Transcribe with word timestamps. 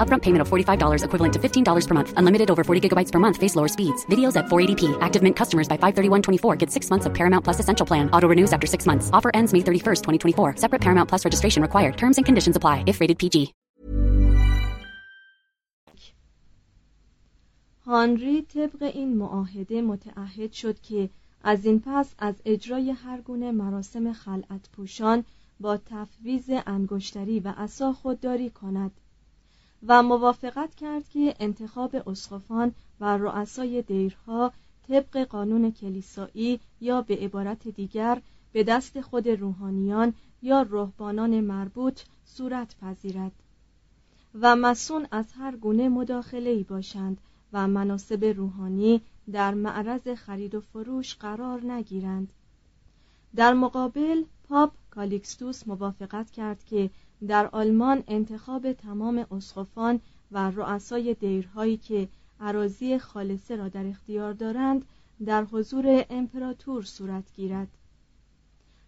Upfront 0.00 0.22
payment 0.22 0.40
of 0.40 0.48
$45 0.48 1.04
equivalent 1.04 1.32
to 1.34 1.38
$15 1.38 1.88
per 1.88 1.94
month. 1.94 2.14
Unlimited 2.16 2.50
over 2.50 2.64
40 2.64 2.88
gigabytes 2.88 3.12
per 3.12 3.18
month. 3.18 3.36
Face 3.36 3.54
lower 3.56 3.68
speeds. 3.68 4.06
Videos 4.06 4.36
at 4.36 4.46
480p. 4.46 4.96
Active 5.02 5.22
Mint 5.22 5.36
customers 5.36 5.68
by 5.68 5.76
531.24 5.76 6.58
get 6.58 6.70
six 6.70 6.88
months 6.88 7.04
of 7.04 7.12
Paramount 7.12 7.44
Plus 7.44 7.60
Essential 7.60 7.86
Plan. 7.86 8.08
Auto 8.14 8.28
renews 8.28 8.52
after 8.54 8.66
six 8.66 8.86
months. 8.86 9.10
Offer 9.12 9.30
ends 9.34 9.52
May 9.52 9.60
31st, 9.60 10.02
2024. 10.02 10.56
Separate 10.56 10.80
Paramount 10.80 11.10
Plus 11.10 11.24
registration 11.26 11.60
required. 11.60 11.98
Terms 11.98 12.16
and 12.16 12.24
conditions 12.24 12.56
apply 12.56 12.84
if 12.86 13.00
rated 13.00 13.18
PG. 13.18 13.54
هانری 17.86 18.42
طبق 18.42 18.82
این 18.82 19.16
معاهده 19.16 19.82
متعهد 19.82 20.52
شد 20.52 20.80
که 20.80 21.10
از 21.42 21.64
این 21.64 21.82
پس 21.86 22.14
از 22.18 22.34
اجرای 22.44 22.90
هر 22.90 23.20
گونه 23.20 23.52
مراسم 23.52 24.12
خلعت 24.12 24.68
پوشان 24.72 25.24
با 25.60 25.76
تفویض 25.76 26.50
انگشتری 26.66 27.40
و 27.40 27.54
عصا 27.56 27.92
خودداری 27.92 28.50
کند 28.50 28.90
و 29.88 30.02
موافقت 30.02 30.74
کرد 30.74 31.08
که 31.08 31.34
انتخاب 31.40 32.08
اسقفان 32.08 32.74
و 33.00 33.16
رؤسای 33.16 33.82
دیرها 33.82 34.52
طبق 34.88 35.24
قانون 35.24 35.72
کلیسایی 35.72 36.60
یا 36.80 37.02
به 37.02 37.16
عبارت 37.16 37.68
دیگر 37.68 38.22
به 38.52 38.64
دست 38.64 39.00
خود 39.00 39.28
روحانیان 39.28 40.14
یا 40.42 40.66
رهبانان 40.70 41.40
مربوط 41.40 42.00
صورت 42.24 42.74
پذیرد 42.80 43.32
و 44.40 44.56
مسون 44.56 45.06
از 45.10 45.32
هر 45.32 45.56
گونه 45.56 45.88
مداخله 45.88 46.50
ای 46.50 46.62
باشند 46.62 47.20
و 47.52 47.68
مناسب 47.68 48.24
روحانی 48.24 49.00
در 49.32 49.54
معرض 49.54 50.08
خرید 50.08 50.54
و 50.54 50.60
فروش 50.60 51.14
قرار 51.14 51.72
نگیرند. 51.72 52.32
در 53.36 53.54
مقابل 53.54 54.24
پاپ 54.48 54.72
کالیکستوس 54.90 55.68
موافقت 55.68 56.30
کرد 56.30 56.64
که 56.64 56.90
در 57.28 57.46
آلمان 57.46 58.04
انتخاب 58.08 58.72
تمام 58.72 59.26
اسقفان 59.30 60.00
و 60.32 60.50
رؤسای 60.50 61.14
دیرهایی 61.14 61.76
که 61.76 62.08
عراضی 62.40 62.98
خالصه 62.98 63.56
را 63.56 63.68
در 63.68 63.86
اختیار 63.86 64.32
دارند 64.32 64.84
در 65.26 65.44
حضور 65.44 66.06
امپراتور 66.10 66.82
صورت 66.82 67.24
گیرد. 67.36 67.68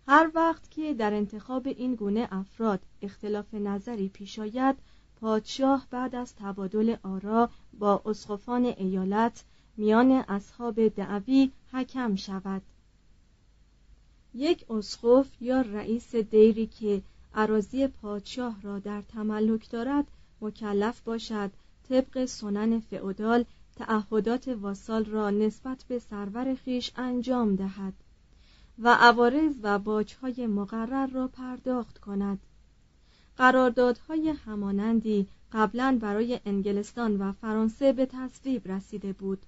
هر 0.09 0.31
وقت 0.34 0.70
که 0.70 0.94
در 0.94 1.15
انتخاب 1.15 1.66
این 1.66 1.94
گونه 1.94 2.28
افراد 2.31 2.81
اختلاف 3.03 3.54
نظری 3.54 4.09
پیش 4.09 4.38
آید 4.38 4.76
پادشاه 5.20 5.87
بعد 5.91 6.14
از 6.14 6.34
تبادل 6.37 6.97
آرا 7.03 7.50
با 7.78 8.03
اسقفان 8.06 8.64
ایالت 8.64 9.44
میان 9.76 10.10
اصحاب 10.12 10.88
دعوی 10.88 11.50
حکم 11.72 12.14
شود. 12.16 12.62
یک 14.34 14.70
اسقف 14.70 15.43
یا 15.43 15.60
رئیس 15.60 16.16
دیری 16.16 16.66
که 16.66 17.03
عراضی 17.34 17.87
پادشاه 17.87 18.62
را 18.62 18.78
در 18.78 19.03
تملک 19.03 19.70
دارد 19.70 20.06
مکلف 20.41 21.00
باشد. 21.00 21.50
طبق 21.88 22.25
سنن 22.25 22.81
فئودال 22.81 23.44
تعهدات 23.76 24.48
واسال 24.48 25.04
را 25.04 25.31
نسبت 25.31 25.84
به 25.88 25.98
سرور 25.98 26.54
خیش 26.54 26.93
انجام 26.97 27.56
دهد 27.56 27.94
و 28.78 28.97
عوارض 29.00 29.54
و 29.62 29.78
باجهای 29.78 30.47
مقرر 30.47 31.06
را 31.06 31.28
پرداخت 31.28 31.98
کند. 31.98 32.38
قراردادهای 33.37 34.28
همانندی 34.28 35.28
قبلا 35.53 35.99
برای 36.00 36.41
انگلستان 36.47 37.16
و 37.16 37.32
فرانسه 37.32 37.93
به 37.93 38.06
تصویب 38.06 38.69
رسیده 38.69 39.12
بود. 39.12 39.47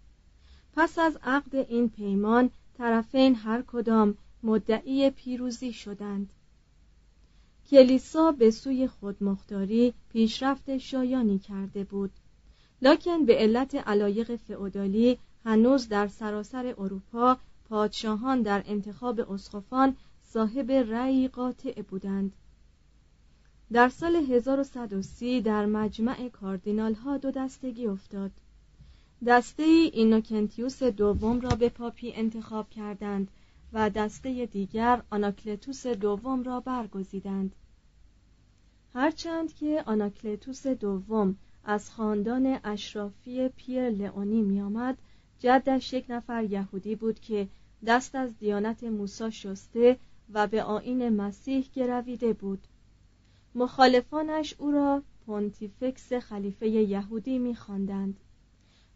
پس 0.72 0.98
از 0.98 1.18
عقد 1.22 1.56
این 1.56 1.88
پیمان 1.88 2.50
طرفین 2.78 3.34
هر 3.34 3.62
کدام 3.62 4.14
مدعی 4.42 5.10
پیروزی 5.10 5.72
شدند. 5.72 6.32
کلیسا 7.70 8.32
به 8.32 8.50
سوی 8.50 8.86
خودمختاری 8.86 9.94
پیشرفت 10.12 10.78
شایانی 10.78 11.38
کرده 11.38 11.84
بود. 11.84 12.10
لکن 12.82 13.24
به 13.24 13.34
علت 13.34 13.74
علایق 13.74 14.36
فئودالی 14.36 15.18
هنوز 15.44 15.88
در 15.88 16.08
سراسر 16.08 16.74
اروپا 16.78 17.38
پادشاهان 17.68 18.42
در 18.42 18.62
انتخاب 18.66 19.32
اسقفان 19.32 19.96
صاحب 20.22 20.70
رأی 20.70 21.28
قاطع 21.28 21.82
بودند. 21.82 22.32
در 23.72 23.88
سال 23.88 24.16
1130 24.16 25.40
در 25.40 25.66
مجمع 25.66 26.28
کاردینال 26.28 26.94
ها 26.94 27.16
دو 27.16 27.30
دستگی 27.30 27.86
افتاد. 27.86 28.30
دسته 29.26 29.62
اینوکنتیوس 29.92 30.82
دوم 30.82 31.40
را 31.40 31.50
به 31.50 31.68
پاپی 31.68 32.12
انتخاب 32.12 32.70
کردند 32.70 33.28
و 33.74 33.90
دسته 33.90 34.46
دیگر 34.46 35.02
آناکلتوس 35.10 35.86
دوم 35.86 36.42
را 36.42 36.60
برگزیدند. 36.60 37.54
هرچند 38.92 39.54
که 39.54 39.82
آناکلتوس 39.86 40.66
دوم 40.66 41.36
از 41.64 41.90
خاندان 41.90 42.58
اشرافی 42.64 43.48
پیر 43.48 43.90
لئونی 43.90 44.42
می 44.42 44.60
آمد 44.60 44.98
جدش 45.38 45.92
یک 45.92 46.04
نفر 46.08 46.44
یهودی 46.44 46.94
بود 46.94 47.20
که 47.20 47.48
دست 47.86 48.14
از 48.14 48.38
دیانت 48.38 48.84
موسی 48.84 49.32
شسته 49.32 49.98
و 50.32 50.46
به 50.46 50.62
آین 50.62 51.08
مسیح 51.08 51.68
گرویده 51.74 52.32
بود. 52.32 52.60
مخالفانش 53.54 54.54
او 54.58 54.70
را 54.70 55.02
پونتیفکس 55.26 56.12
خلیفه 56.12 56.68
یهودی 56.68 57.38
می‌خواندند 57.38 58.20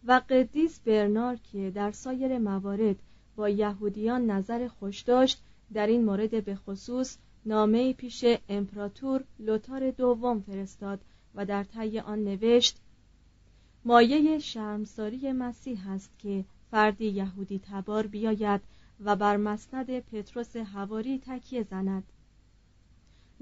و 0.04 0.20
قدیس 0.30 0.80
برنار 0.80 1.36
که 1.36 1.70
در 1.70 1.92
سایر 1.92 2.38
موارد 2.38 2.96
با 3.38 3.48
یهودیان 3.48 4.30
نظر 4.30 4.68
خوش 4.68 5.00
داشت 5.00 5.42
در 5.72 5.86
این 5.86 6.04
مورد 6.04 6.44
به 6.44 6.54
خصوص 6.54 7.18
نامه 7.46 7.92
پیش 7.92 8.24
امپراتور 8.48 9.24
لوتار 9.38 9.90
دوم 9.90 10.40
فرستاد 10.40 11.00
و 11.34 11.46
در 11.46 11.64
طی 11.64 11.98
آن 11.98 12.24
نوشت 12.24 12.76
مایه 13.84 14.38
شرمساری 14.38 15.32
مسیح 15.32 15.90
است 15.90 16.10
که 16.18 16.44
فردی 16.70 17.06
یهودی 17.06 17.60
تبار 17.70 18.06
بیاید 18.06 18.60
و 19.04 19.16
بر 19.16 19.36
مسند 19.36 20.00
پتروس 20.00 20.56
هواری 20.56 21.22
تکیه 21.26 21.62
زند. 21.62 22.04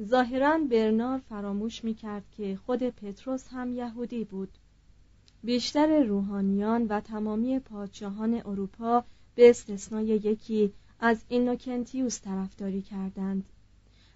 ظاهرا 0.03 0.59
برنار 0.71 1.19
فراموش 1.19 1.85
می 1.85 1.95
کرد 1.95 2.25
که 2.37 2.59
خود 2.67 2.83
پتروس 2.83 3.49
هم 3.49 3.73
یهودی 3.73 4.25
بود. 4.25 4.51
بیشتر 5.45 6.03
روحانیان 6.03 6.87
و 6.87 7.01
تمامی 7.01 7.59
پادشاهان 7.59 8.43
اروپا 8.47 9.05
به 9.37 9.51
استثنای 9.51 10.07
یکی 10.07 10.73
از 11.01 11.19
اینوکنتیوس 11.29 12.21
طرفداری 12.21 12.83
کردند. 12.83 13.45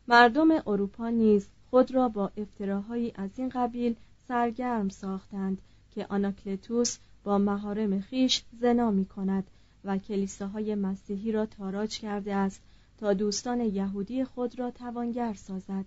مردم 0.08 0.48
اروپا 0.66 1.08
نیز 1.08 1.46
خود 1.70 1.94
را 1.94 2.08
با 2.08 2.30
افتراهایی 2.36 3.12
از 3.14 3.30
این 3.36 3.48
قبیل 3.48 3.96
سرگرم 4.28 4.88
ساختند 4.88 5.58
که 5.94 6.06
آناکلتوس 6.08 6.98
با 7.24 7.38
مهارم 7.38 8.00
خیش 8.00 8.42
زنا 8.60 8.90
می 8.90 9.04
کند 9.04 9.44
و 9.84 9.98
کلیساهای 9.98 10.74
مسیحی 10.74 11.32
را 11.32 11.46
تاراج 11.46 11.98
کرده 11.98 12.34
است 12.34 12.62
تا 12.98 13.12
دوستان 13.12 13.60
یهودی 13.60 14.24
خود 14.24 14.58
را 14.58 14.70
توانگر 14.70 15.34
سازد. 15.34 15.84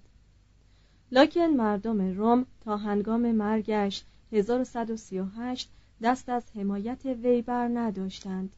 لکن 1.11 1.45
مردم 1.45 2.17
روم 2.17 2.45
تا 2.65 2.77
هنگام 2.77 3.31
مرگش 3.31 4.03
1138 4.31 5.69
دست 6.01 6.29
از 6.29 6.43
حمایت 6.55 7.05
وی 7.05 7.41
بر 7.41 7.67
نداشتند. 7.67 8.55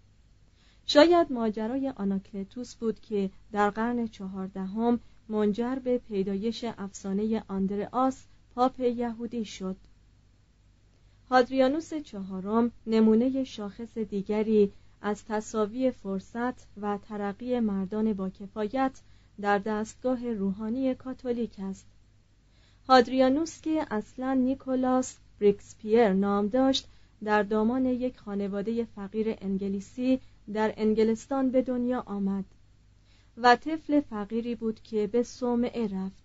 شاید 0.87 1.31
ماجرای 1.31 1.89
آناکلتوس 1.89 2.75
بود 2.75 2.99
که 2.99 3.29
در 3.51 3.69
قرن 3.69 4.07
چهاردهم 4.07 4.99
منجر 5.29 5.75
به 5.75 5.97
پیدایش 5.97 6.65
افسانه 6.77 7.43
آندرآس 7.47 8.23
پاپ 8.55 8.79
یهودی 8.79 9.45
شد. 9.45 9.75
هادریانوس 11.29 11.93
چهارم 11.93 12.71
نمونه 12.87 13.43
شاخص 13.43 13.97
دیگری 13.97 14.71
از 15.01 15.25
تصاوی 15.25 15.91
فرصت 15.91 16.67
و 16.81 16.97
ترقی 16.97 17.59
مردان 17.59 18.13
با 18.13 18.29
کفایت 18.29 19.01
در 19.41 19.59
دستگاه 19.59 20.33
روحانی 20.33 20.95
کاتولیک 20.95 21.51
است. 21.59 21.85
هادریانوس 22.87 23.61
که 23.61 23.85
اصلا 23.91 24.33
نیکولاس 24.33 25.17
بریکسپیر 25.39 26.13
نام 26.13 26.47
داشت 26.47 26.87
در 27.23 27.43
دامان 27.43 27.85
یک 27.85 28.17
خانواده 28.17 28.83
فقیر 28.83 29.35
انگلیسی 29.41 30.19
در 30.53 30.73
انگلستان 30.77 31.51
به 31.51 31.61
دنیا 31.61 32.03
آمد 32.05 32.45
و 33.37 33.55
طفل 33.55 34.01
فقیری 34.01 34.55
بود 34.55 34.83
که 34.83 35.07
به 35.07 35.23
صومعه 35.23 35.87
رفت. 35.87 36.23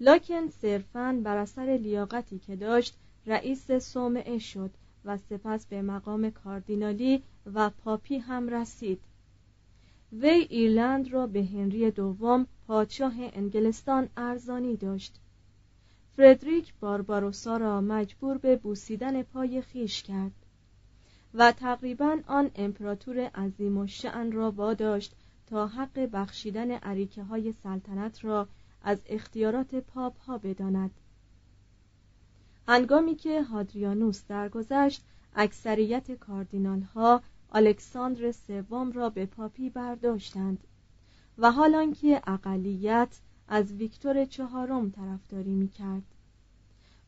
لاکن 0.00 0.48
صرفاً 0.48 1.20
بر 1.24 1.36
اثر 1.36 1.78
لیاقتی 1.82 2.38
که 2.38 2.56
داشت 2.56 2.98
رئیس 3.26 3.70
صومعه 3.72 4.38
شد 4.38 4.70
و 5.04 5.18
سپس 5.18 5.66
به 5.66 5.82
مقام 5.82 6.30
کاردینالی 6.30 7.22
و 7.54 7.70
پاپی 7.70 8.18
هم 8.18 8.48
رسید. 8.48 9.00
وی 10.12 10.28
ایرلند 10.28 11.12
را 11.12 11.26
به 11.26 11.44
هنری 11.44 11.90
دوم 11.90 12.46
پادشاه 12.66 13.14
انگلستان 13.18 14.08
ارزانی 14.16 14.76
داشت. 14.76 15.20
فردریک 16.16 16.74
بارباروسا 16.80 17.56
را 17.56 17.80
مجبور 17.80 18.38
به 18.38 18.56
بوسیدن 18.56 19.22
پای 19.22 19.62
خیش 19.62 20.02
کرد. 20.02 20.45
و 21.38 21.52
تقریبا 21.52 22.18
آن 22.26 22.50
امپراتور 22.54 23.18
عظیم 23.18 23.78
و 23.78 23.86
شعن 23.86 24.32
را 24.32 24.50
واداشت 24.50 25.14
تا 25.46 25.66
حق 25.66 25.98
بخشیدن 25.98 26.70
عریکه 26.70 27.22
های 27.22 27.52
سلطنت 27.52 28.24
را 28.24 28.48
از 28.82 28.98
اختیارات 29.06 29.74
پاپ 29.74 30.18
ها 30.20 30.38
بداند. 30.38 30.90
هنگامی 32.68 33.14
که 33.14 33.42
هادریانوس 33.42 34.22
درگذشت 34.28 35.02
اکثریت 35.34 36.12
کاردینال 36.12 36.80
ها 36.80 37.22
الکساندر 37.52 38.32
سوم 38.32 38.92
را 38.92 39.10
به 39.10 39.26
پاپی 39.26 39.70
برداشتند 39.70 40.58
و 41.38 41.52
حال 41.52 41.94
که 41.94 42.22
اقلیت 42.26 43.18
از 43.48 43.72
ویکتور 43.72 44.24
چهارم 44.24 44.90
طرفداری 44.90 45.54
می‌کرد. 45.54 46.02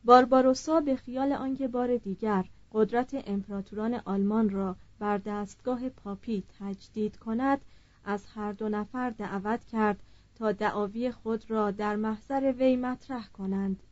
بارباروسا 0.03 0.79
به 0.79 0.95
خیال 0.95 1.31
آنکه 1.31 1.67
بار 1.67 1.97
دیگر 1.97 2.45
قدرت 2.73 3.23
امپراتوران 3.27 3.93
آلمان 4.05 4.49
را 4.49 4.75
بر 4.99 5.17
دستگاه 5.17 5.89
پاپی 5.89 6.43
تجدید 6.59 7.17
کند 7.17 7.61
از 8.05 8.25
هر 8.25 8.51
دو 8.51 8.69
نفر 8.69 9.09
دعوت 9.09 9.65
کرد 9.65 9.99
تا 10.35 10.51
دعاوی 10.51 11.11
خود 11.11 11.51
را 11.51 11.71
در 11.71 11.95
محضر 11.95 12.53
وی 12.57 12.75
مطرح 12.75 13.27
کنند. 13.27 13.83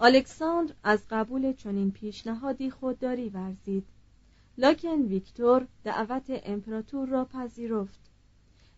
الکساندر 0.00 0.74
از 0.84 1.02
قبول 1.10 1.52
چنین 1.52 1.90
پیشنهادی 1.90 2.70
خودداری 2.70 3.28
ورزید. 3.28 3.86
لکن 4.58 5.02
ویکتور 5.02 5.66
دعوت 5.84 6.24
امپراتور 6.28 7.08
را 7.08 7.24
پذیرفت. 7.24 8.00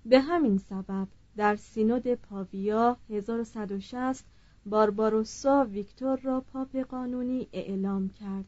به 0.05 0.21
همین 0.21 0.59
سبب 0.59 1.09
در 1.37 1.57
سینود 1.57 2.15
پاویا 2.15 2.97
1160 3.11 4.25
بارباروسا 4.67 5.65
ویکتور 5.65 6.19
را 6.21 6.41
پاپ 6.41 6.77
قانونی 6.77 7.49
اعلام 7.53 8.09
کرد. 8.09 8.45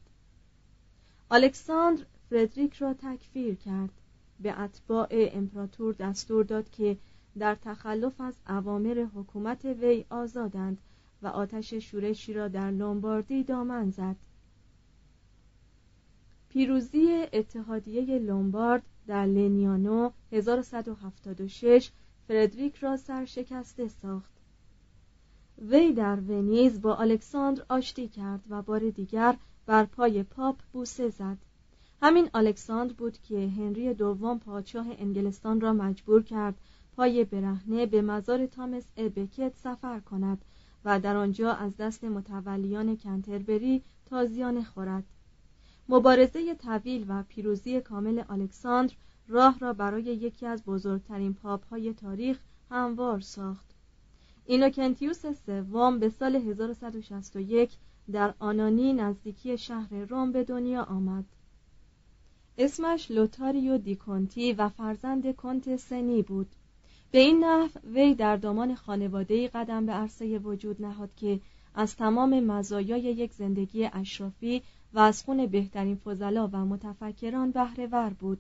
الکساندر 1.30 2.04
فردریک 2.30 2.74
را 2.74 2.94
تکفیر 2.94 3.54
کرد. 3.54 3.90
به 4.40 4.60
اتباع 4.60 5.08
امپراتور 5.10 5.94
دستور 5.94 6.44
داد 6.44 6.70
که 6.70 6.96
در 7.38 7.54
تخلف 7.54 8.20
از 8.20 8.34
اوامر 8.48 9.06
حکومت 9.14 9.64
وی 9.64 10.04
آزادند 10.10 10.78
و 11.22 11.26
آتش 11.26 11.74
شورشی 11.74 12.32
را 12.32 12.48
در 12.48 12.70
لومباردی 12.70 13.44
دامن 13.44 13.90
زد. 13.90 14.16
پیروزی 16.48 17.26
اتحادیه 17.32 18.18
لومبارد 18.18 18.82
در 19.06 19.26
لنیانو 19.26 20.10
1176 20.32 21.90
فردریک 22.28 22.76
را 22.76 22.96
سرشکسته 22.96 23.88
ساخت. 23.88 24.32
وی 25.58 25.92
در 25.92 26.20
ونیز 26.20 26.82
با 26.82 26.96
الکساندر 26.96 27.64
آشتی 27.68 28.08
کرد 28.08 28.40
و 28.50 28.62
بار 28.62 28.90
دیگر 28.90 29.36
بر 29.66 29.84
پای 29.84 30.22
پاپ 30.22 30.56
بوسه 30.72 31.08
زد. 31.08 31.38
همین 32.02 32.30
الکساندر 32.34 32.92
بود 32.92 33.18
که 33.18 33.48
هنری 33.48 33.94
دوم 33.94 34.38
پادشاه 34.38 34.86
انگلستان 34.98 35.60
را 35.60 35.72
مجبور 35.72 36.22
کرد 36.22 36.54
پای 36.96 37.24
برهنه 37.24 37.86
به 37.86 38.02
مزار 38.02 38.46
تامس 38.46 38.84
ابکت 38.96 39.52
سفر 39.56 40.00
کند 40.00 40.44
و 40.84 41.00
در 41.00 41.16
آنجا 41.16 41.52
از 41.52 41.76
دست 41.76 42.04
متولیان 42.04 42.96
کنتربری 42.96 43.82
تازیانه 44.10 44.64
خورد. 44.64 45.04
مبارزه 45.88 46.54
طویل 46.54 47.04
و 47.08 47.22
پیروزی 47.28 47.80
کامل 47.80 48.22
الکساندر 48.28 48.94
راه 49.28 49.58
را 49.58 49.72
برای 49.72 50.02
یکی 50.02 50.46
از 50.46 50.64
بزرگترین 50.64 51.34
پاپ 51.34 51.66
های 51.66 51.94
تاریخ 51.94 52.38
هموار 52.70 53.20
ساخت. 53.20 53.66
اینوکنتیوس 54.46 55.26
سوم 55.26 55.98
به 55.98 56.08
سال 56.08 56.36
1161 56.36 57.76
در 58.12 58.34
آنانی 58.38 58.92
نزدیکی 58.92 59.58
شهر 59.58 59.94
روم 59.94 60.32
به 60.32 60.44
دنیا 60.44 60.82
آمد. 60.82 61.24
اسمش 62.58 63.10
لوتاریو 63.10 63.78
دیکونتی 63.78 64.52
و 64.52 64.68
فرزند 64.68 65.36
کنت 65.36 65.76
سنی 65.76 66.22
بود. 66.22 66.46
به 67.10 67.18
این 67.18 67.44
نحو 67.44 67.68
وی 67.94 68.14
در 68.14 68.36
دامان 68.36 68.74
خانواده‌ای 68.74 69.48
قدم 69.48 69.86
به 69.86 69.92
عرصه 69.92 70.38
وجود 70.38 70.82
نهاد 70.82 71.10
که 71.16 71.40
از 71.74 71.96
تمام 71.96 72.40
مزایای 72.40 73.00
یک 73.00 73.32
زندگی 73.32 73.84
اشرافی 73.92 74.62
و 74.92 74.98
از 74.98 75.22
خون 75.22 75.46
بهترین 75.46 75.96
فضلا 75.96 76.48
و 76.52 76.56
متفکران 76.56 77.50
بهره 77.50 77.86
ور 77.86 78.10
بود. 78.10 78.38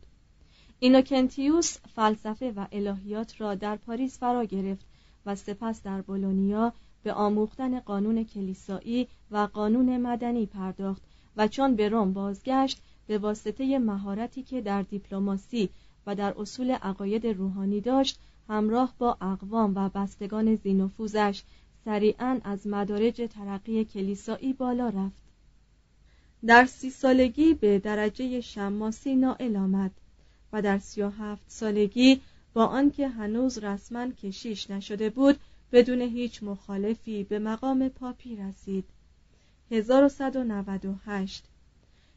اینوکنتیوس 0.78 1.78
فلسفه 1.94 2.52
و 2.52 2.66
الهیات 2.72 3.40
را 3.40 3.54
در 3.54 3.76
پاریس 3.76 4.18
فرا 4.18 4.44
گرفت 4.44 4.86
و 5.26 5.34
سپس 5.34 5.82
در 5.82 6.02
بولونیا 6.02 6.72
به 7.06 7.12
آموختن 7.12 7.80
قانون 7.80 8.24
کلیسایی 8.24 9.08
و 9.30 9.48
قانون 9.52 9.96
مدنی 9.96 10.46
پرداخت 10.46 11.02
و 11.36 11.48
چون 11.48 11.76
به 11.76 11.88
روم 11.88 12.12
بازگشت 12.12 12.82
به 13.06 13.18
واسطه 13.18 13.78
مهارتی 13.78 14.42
که 14.42 14.60
در 14.60 14.82
دیپلماسی 14.82 15.68
و 16.06 16.14
در 16.14 16.34
اصول 16.38 16.70
عقاید 16.70 17.26
روحانی 17.26 17.80
داشت 17.80 18.18
همراه 18.48 18.94
با 18.98 19.16
اقوام 19.20 19.72
و 19.74 19.88
بستگان 19.88 20.54
زینفوزش 20.54 21.42
سریعا 21.84 22.40
از 22.44 22.66
مدارج 22.66 23.28
ترقی 23.30 23.84
کلیسایی 23.84 24.52
بالا 24.52 24.88
رفت. 24.88 25.22
در 26.46 26.64
سی 26.64 26.90
سالگی 26.90 27.54
به 27.54 27.78
درجه 27.78 28.40
شماسی 28.40 29.16
نائل 29.16 29.56
آمد 29.56 29.90
و 30.52 30.62
در 30.62 30.78
سی 30.78 31.02
و 31.02 31.08
هفت 31.08 31.44
سالگی 31.48 32.20
با 32.54 32.66
آنکه 32.66 33.08
هنوز 33.08 33.58
رسما 33.58 34.08
کشیش 34.10 34.70
نشده 34.70 35.10
بود 35.10 35.38
بدون 35.76 36.00
هیچ 36.00 36.42
مخالفی 36.42 37.24
به 37.24 37.38
مقام 37.38 37.88
پاپی 37.88 38.36
رسید. 38.36 38.84
1198 39.70 41.44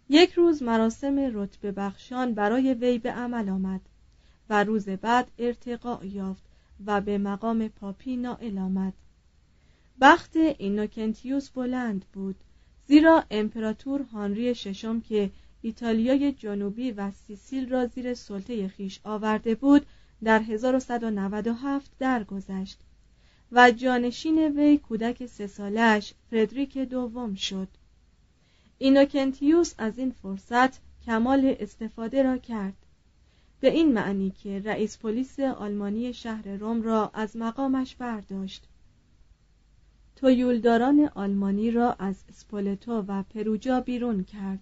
یک 0.09 0.31
روز 0.31 0.63
مراسم 0.63 1.31
رتبه 1.33 1.71
بخشان 1.71 2.33
برای 2.33 2.73
وی 2.73 2.97
به 2.97 3.11
عمل 3.11 3.49
آمد 3.49 3.81
و 4.49 4.63
روز 4.63 4.89
بعد 4.89 5.31
ارتقاء 5.39 6.03
یافت 6.05 6.43
و 6.85 7.01
به 7.01 7.17
مقام 7.17 7.67
پاپی 7.67 8.17
نائل 8.17 8.57
آمد. 8.57 8.93
بخت 10.01 10.35
اینوکنتیوس 10.35 11.49
بلند 11.49 12.05
بود 12.13 12.35
زیرا 12.87 13.23
امپراتور 13.31 14.01
هانری 14.01 14.55
ششم 14.55 15.01
که 15.01 15.31
ایتالیای 15.61 16.31
جنوبی 16.31 16.91
و 16.91 17.11
سیسیل 17.11 17.69
را 17.69 17.85
زیر 17.85 18.13
سلطه 18.13 18.67
خیش 18.67 18.99
آورده 19.03 19.55
بود 19.55 19.85
در 20.23 20.39
1197 20.39 21.91
درگذشت. 21.99 22.79
و 23.51 23.71
جانشین 23.71 24.59
وی 24.59 24.77
کودک 24.77 25.25
سه 25.25 25.47
سالش 25.47 26.13
فردریک 26.29 26.77
دوم 26.77 27.35
شد. 27.35 27.67
اینوکنتیوس 28.77 29.73
از 29.77 29.97
این 29.97 30.11
فرصت 30.11 30.79
کمال 31.05 31.55
استفاده 31.59 32.23
را 32.23 32.37
کرد. 32.37 32.73
به 33.59 33.69
این 33.69 33.93
معنی 33.93 34.29
که 34.29 34.61
رئیس 34.65 34.97
پلیس 34.97 35.39
آلمانی 35.39 36.13
شهر 36.13 36.47
روم 36.47 36.81
را 36.81 37.11
از 37.13 37.37
مقامش 37.37 37.95
برداشت. 37.95 38.67
تویولداران 40.15 41.09
آلمانی 41.15 41.71
را 41.71 41.93
از 41.93 42.15
سپولتو 42.31 43.01
و 43.01 43.23
پروجا 43.23 43.81
بیرون 43.81 44.23
کرد. 44.23 44.59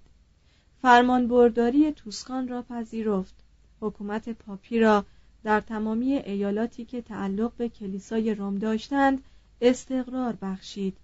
فرمانبرداری 0.82 1.92
توسکان 1.92 2.48
را 2.48 2.62
پذیرفت. 2.62 3.36
حکومت 3.82 4.30
پاپی 4.30 4.80
را 4.80 5.06
در 5.48 5.62
تمامی 5.62 6.14
ایالاتی 6.14 6.86
که 6.86 7.02
تعلق 7.02 7.52
به 7.58 7.70
کلیسای 7.70 8.36
روم 8.36 8.58
داشتند 8.58 9.24
استقرار 9.62 10.38
بخشید. 10.42 10.98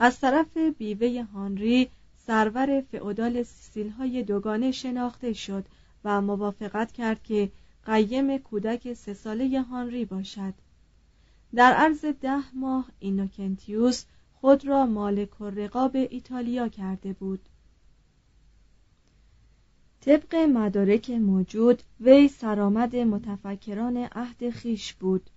از 0.00 0.20
طرف 0.20 0.56
بیوه 0.56 1.22
هانری 1.22 1.88
سرور 2.26 2.80
فئودال 2.80 3.42
سیسیل 3.42 3.88
های 3.88 4.22
دوگانه 4.22 4.72
شناخته 4.72 5.32
شد 5.32 5.64
و 6.04 6.20
موافقت 6.20 6.92
کرد 6.92 7.22
که 7.22 7.50
قیم 7.84 8.38
کودک 8.38 8.92
سه 8.92 9.14
ساله 9.14 9.62
هانری 9.62 10.04
باشد. 10.04 10.54
در 11.54 11.72
عرض 11.72 12.04
ده 12.04 12.54
ماه 12.54 12.88
اینوکنتیوس 12.98 14.04
خود 14.40 14.66
را 14.66 14.86
مالک 14.86 15.40
و 15.40 15.44
رقاب 15.44 15.96
ایتالیا 15.96 16.68
کرده 16.68 17.12
بود. 17.12 17.40
طبق 20.08 20.34
مدارک 20.34 21.10
موجود 21.10 21.82
وی 22.00 22.28
سرآمد 22.28 22.96
متفکران 22.96 23.96
عهد 23.96 24.50
خیش 24.50 24.92
بود. 24.92 25.30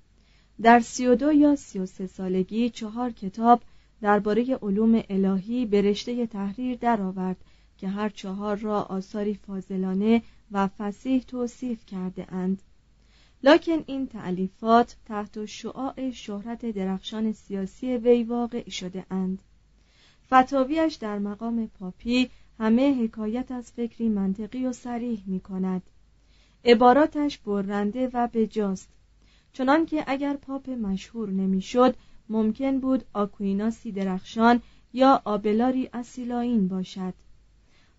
در 0.61 0.79
سی 0.79 1.07
و 1.07 1.15
دو 1.15 1.33
یا 1.33 1.55
سی 1.55 1.79
و 1.79 1.85
سه 1.85 2.07
سالگی 2.07 2.69
چهار 2.69 3.11
کتاب 3.11 3.61
درباره 4.01 4.59
علوم 4.61 5.03
الهی 5.09 5.65
به 5.65 5.81
رشته 5.81 6.25
تحریر 6.27 6.77
درآورد 6.77 7.37
که 7.77 7.87
هر 7.87 8.09
چهار 8.09 8.57
را 8.57 8.81
آثاری 8.81 9.33
فاضلانه 9.33 10.21
و 10.51 10.67
فسیح 10.67 11.23
توصیف 11.27 11.85
کرده 11.85 12.33
اند. 12.33 12.61
لکن 13.43 13.83
این 13.87 14.07
تعلیفات 14.07 14.95
تحت 15.05 15.45
شعاع 15.45 16.11
شهرت 16.11 16.65
درخشان 16.65 17.31
سیاسی 17.31 17.97
وی 17.97 18.23
واقع 18.23 18.69
شده 18.69 19.05
اند. 19.09 19.39
فتاویش 20.27 20.95
در 20.95 21.19
مقام 21.19 21.67
پاپی 21.67 22.29
همه 22.61 23.03
حکایت 23.03 23.51
از 23.51 23.71
فکری 23.71 24.09
منطقی 24.09 24.65
و 24.65 24.73
سریح 24.73 25.23
می 25.25 25.39
کند 25.39 25.81
عباراتش 26.65 27.37
برنده 27.37 28.09
و 28.13 28.27
بجاست. 28.33 28.89
چنان 29.53 29.85
که 29.85 30.03
اگر 30.07 30.33
پاپ 30.33 30.69
مشهور 30.69 31.29
نمی‌شد 31.29 31.95
ممکن 32.29 32.79
بود 32.79 33.03
آکویناسی 33.13 33.91
درخشان 33.91 34.61
یا 34.93 35.21
آبلاری 35.25 35.89
اسیلاین 35.93 36.67
باشد. 36.67 37.13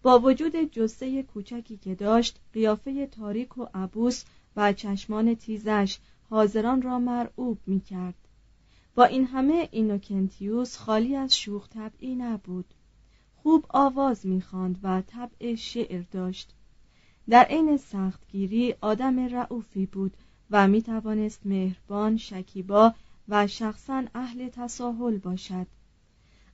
با 0.02 0.18
وجود 0.18 0.56
جسته 0.56 1.22
کوچکی 1.22 1.76
که 1.76 1.94
داشت 1.94 2.40
قیافه 2.52 3.06
تاریک 3.06 3.58
و 3.58 3.66
عبوس 3.74 4.24
و 4.56 4.72
چشمان 4.72 5.34
تیزش 5.34 5.98
حاضران 6.30 6.82
را 6.82 6.98
مرعوب 6.98 7.58
می 7.66 7.80
کرد 7.80 8.14
با 8.94 9.04
این 9.04 9.26
همه 9.26 9.68
اینوکنتیوس 9.72 10.76
خالی 10.76 11.16
از 11.16 11.36
شوخ 11.36 11.68
طبعی 11.68 12.14
نبود. 12.14 12.64
خوب 13.42 13.66
آواز 13.68 14.26
می‌خواند 14.26 14.78
و 14.82 15.02
طبع 15.06 15.54
شعر 15.54 16.02
داشت. 16.10 16.54
در 17.28 17.44
عین 17.44 17.76
سختگیری 17.76 18.74
آدم 18.80 19.18
رعوفی 19.18 19.86
بود 19.86 20.16
و 20.50 20.68
می 20.68 20.82
توانست 20.82 21.40
مهربان 21.46 22.16
شکیبا 22.16 22.94
و 23.28 23.46
شخصا 23.46 24.04
اهل 24.14 24.48
تساهل 24.48 25.18
باشد. 25.18 25.66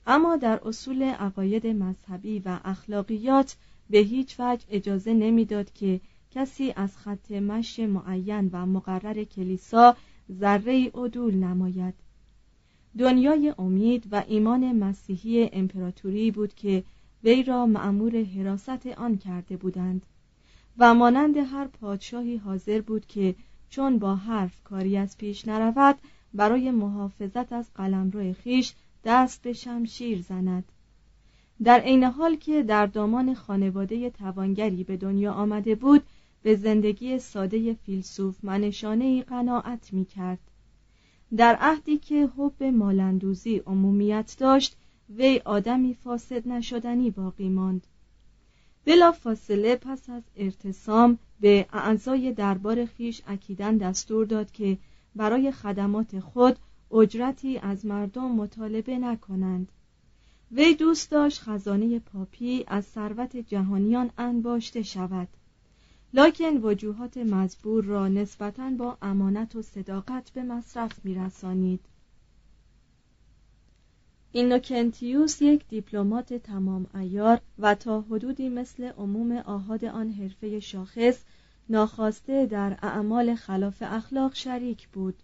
اما 0.07 0.35
در 0.35 0.67
اصول 0.67 1.03
عقاید 1.03 1.67
مذهبی 1.67 2.39
و 2.39 2.59
اخلاقیات 2.63 3.55
به 3.89 3.97
هیچ 3.97 4.35
وجه 4.39 4.65
اجازه 4.69 5.13
نمی‌داد 5.13 5.73
که 5.73 6.01
کسی 6.31 6.73
از 6.75 6.97
خط 6.97 7.31
مشی 7.31 7.85
معین 7.85 8.49
و 8.53 8.65
مقرر 8.65 9.23
کلیسا 9.23 9.95
ذره 10.39 10.91
عدول 10.95 11.35
نماید. 11.35 11.93
دنیای 12.97 13.53
امید 13.57 14.03
و 14.11 14.23
ایمان 14.27 14.71
مسیحی 14.71 15.49
امپراتوری 15.53 16.31
بود 16.31 16.53
که 16.53 16.83
وی 17.23 17.43
را 17.43 17.65
معمور 17.65 18.23
حراست 18.23 18.87
آن 18.87 19.17
کرده 19.17 19.57
بودند 19.57 20.05
و 20.77 20.93
مانند 20.93 21.37
هر 21.37 21.67
پادشاهی 21.67 22.37
حاضر 22.37 22.81
بود 22.81 23.05
که 23.05 23.35
چون 23.69 23.99
با 23.99 24.15
حرف 24.15 24.63
کاری 24.63 24.97
از 24.97 25.17
پیش 25.17 25.47
نرود 25.47 25.95
برای 26.33 26.71
محافظت 26.71 27.53
از 27.53 27.73
قلمرو 27.75 28.33
خیش 28.33 28.73
دست 29.05 29.41
به 29.41 29.53
شمشیر 29.53 30.21
زند. 30.21 30.63
در 31.63 31.79
عین 31.79 32.03
حال 32.03 32.35
که 32.35 32.63
در 32.63 32.85
دامان 32.85 33.33
خانواده 33.33 34.09
توانگری 34.09 34.83
به 34.83 34.97
دنیا 34.97 35.33
آمده 35.33 35.75
بود 35.75 36.03
به 36.43 36.55
زندگی 36.55 37.19
ساده 37.19 37.73
فیلسوف 37.73 38.35
منشانه 38.43 39.05
ای 39.05 39.21
قناعت 39.21 39.93
می 39.93 40.05
کرد 40.05 40.39
در 41.37 41.57
عهدی 41.59 41.97
که 41.97 42.29
حب 42.37 42.63
مالندوزی 42.63 43.57
عمومیت 43.57 44.35
داشت 44.39 44.75
وی 45.09 45.41
آدمی 45.45 45.93
فاسد 45.93 46.47
نشدنی 46.47 47.11
باقی 47.11 47.49
ماند. 47.49 47.87
بلا 48.85 49.11
فاصله 49.11 49.75
پس 49.75 50.09
از 50.09 50.23
ارتسام 50.35 51.19
به 51.39 51.65
اعضای 51.73 52.33
دربار 52.33 52.85
خیش 52.85 53.21
اکیدن 53.27 53.77
دستور 53.77 54.25
داد 54.25 54.51
که 54.51 54.77
برای 55.15 55.51
خدمات 55.51 56.19
خود 56.19 56.59
اجرتی 56.91 57.57
از 57.57 57.85
مردم 57.85 58.31
مطالبه 58.31 58.97
نکنند. 58.97 59.71
وی 60.51 60.75
دوست 60.75 61.11
داشت 61.11 61.41
خزانه 61.41 61.99
پاپی 61.99 62.63
از 62.67 62.85
ثروت 62.85 63.37
جهانیان 63.37 64.11
انباشته 64.17 64.81
شود. 64.81 65.27
لکن 66.13 66.57
وجوهات 66.63 67.17
مزبور 67.17 67.83
را 67.83 68.07
نسبتا 68.07 68.69
با 68.69 68.97
امانت 69.01 69.55
و 69.55 69.61
صداقت 69.61 70.31
به 70.31 70.43
مصرف 70.43 71.05
میرسانید. 71.05 71.79
اینوکنتیوس 74.31 75.41
یک 75.41 75.67
دیپلمات 75.67 76.33
تمام 76.33 76.85
ایار 76.95 77.41
و 77.59 77.75
تا 77.75 78.01
حدودی 78.01 78.49
مثل 78.49 78.83
عموم 78.83 79.31
آهاد 79.31 79.85
آن 79.85 80.11
حرفه 80.11 80.59
شاخص 80.59 81.17
ناخواسته 81.69 82.45
در 82.45 82.77
اعمال 82.81 83.35
خلاف 83.35 83.77
اخلاق 83.81 84.35
شریک 84.35 84.87
بود. 84.87 85.15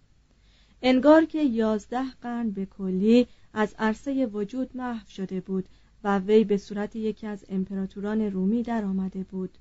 انگار 0.82 1.24
که 1.24 1.42
یازده 1.42 2.10
قرن 2.22 2.50
به 2.50 2.66
کلی 2.66 3.26
از 3.54 3.74
عرصه 3.78 4.26
وجود 4.26 4.76
محو 4.76 5.08
شده 5.08 5.40
بود 5.40 5.68
و 6.04 6.18
وی 6.18 6.44
به 6.44 6.56
صورت 6.56 6.96
یکی 6.96 7.26
از 7.26 7.44
امپراتوران 7.48 8.20
رومی 8.20 8.62
در 8.62 8.84
آمده 8.84 9.22
بود. 9.22 9.58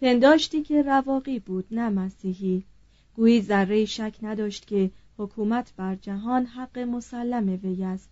پنداشتی 0.00 0.62
که 0.62 0.82
رواقی 0.82 1.38
بود 1.38 1.66
نه 1.70 1.88
مسیحی. 1.88 2.64
گویی 3.16 3.42
ذره 3.42 3.84
شک 3.84 4.14
نداشت 4.22 4.66
که 4.66 4.90
حکومت 5.18 5.72
بر 5.76 5.94
جهان 5.94 6.46
حق 6.46 6.78
مسلم 6.78 7.60
وی 7.62 7.84
است. 7.84 8.08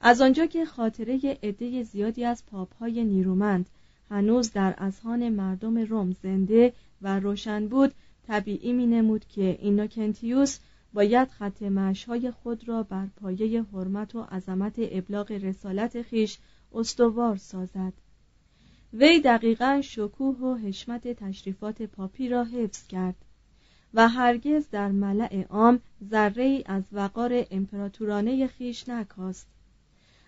از 0.00 0.20
آنجا 0.20 0.46
که 0.46 0.64
خاطره 0.64 1.38
عده 1.42 1.82
زیادی 1.82 2.24
از 2.24 2.46
پاپهای 2.46 3.04
نیرومند 3.04 3.66
هنوز 4.10 4.52
در 4.52 4.74
اذهان 4.78 5.28
مردم 5.28 5.78
روم 5.78 6.16
زنده 6.22 6.72
و 7.02 7.20
روشن 7.20 7.68
بود 7.68 7.92
طبیعی 8.26 8.72
می 8.72 8.86
نمود 8.86 9.24
که 9.28 9.58
اینوکنتیوس 9.60 10.58
باید 10.92 11.28
خط 11.28 11.62
های 12.08 12.30
خود 12.30 12.68
را 12.68 12.82
بر 12.82 13.06
پایه 13.06 13.62
حرمت 13.62 14.14
و 14.14 14.22
عظمت 14.22 14.74
ابلاغ 14.78 15.32
رسالت 15.32 16.02
خیش 16.02 16.38
استوار 16.74 17.36
سازد. 17.36 17.92
وی 18.92 19.20
دقیقا 19.20 19.80
شکوه 19.84 20.36
و 20.36 20.54
حشمت 20.54 21.08
تشریفات 21.08 21.82
پاپی 21.82 22.28
را 22.28 22.44
حفظ 22.44 22.86
کرد 22.86 23.14
و 23.94 24.08
هرگز 24.08 24.70
در 24.70 24.88
ملع 24.88 25.42
عام 25.50 25.80
ذره 26.10 26.62
از 26.66 26.82
وقار 26.92 27.46
امپراتورانه 27.50 28.46
خیش 28.46 28.88
نکاست. 28.88 29.46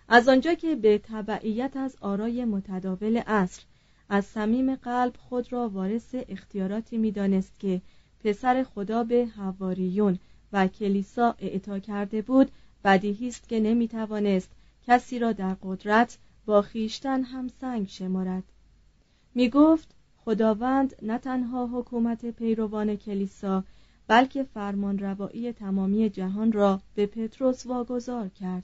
از 0.07 0.29
آنجا 0.29 0.53
که 0.53 0.75
به 0.75 0.97
تبعیت 1.03 1.77
از 1.77 1.95
آرای 2.01 2.45
متداول 2.45 3.17
عصر 3.17 3.63
از 4.09 4.25
صمیم 4.25 4.75
قلب 4.75 5.15
خود 5.17 5.53
را 5.53 5.69
وارث 5.69 6.15
اختیاراتی 6.29 6.97
می‌دانست 6.97 7.59
که 7.59 7.81
پسر 8.23 8.63
خدا 8.63 9.03
به 9.03 9.25
حواریون 9.25 10.19
و 10.53 10.67
کلیسا 10.67 11.35
اعطا 11.39 11.79
کرده 11.79 12.21
بود 12.21 12.51
بدیهی 12.83 13.27
است 13.27 13.49
که 13.49 13.59
نمی‌توانست 13.59 14.49
کسی 14.87 15.19
را 15.19 15.31
در 15.31 15.55
قدرت 15.63 16.17
با 16.45 16.61
خیشتن 16.61 17.23
هم 17.23 17.47
سنگ 17.47 17.87
شمارد. 17.87 18.43
می 19.35 19.49
گفت 19.49 19.95
خداوند 20.17 20.95
نه 21.01 21.17
تنها 21.17 21.67
حکومت 21.67 22.25
پیروان 22.25 22.95
کلیسا 22.95 23.63
بلکه 24.07 24.43
فرمان 24.43 24.99
روایی 24.99 25.53
تمامی 25.53 26.09
جهان 26.09 26.51
را 26.51 26.81
به 26.95 27.05
پتروس 27.05 27.65
واگذار 27.65 28.29
کرد. 28.29 28.63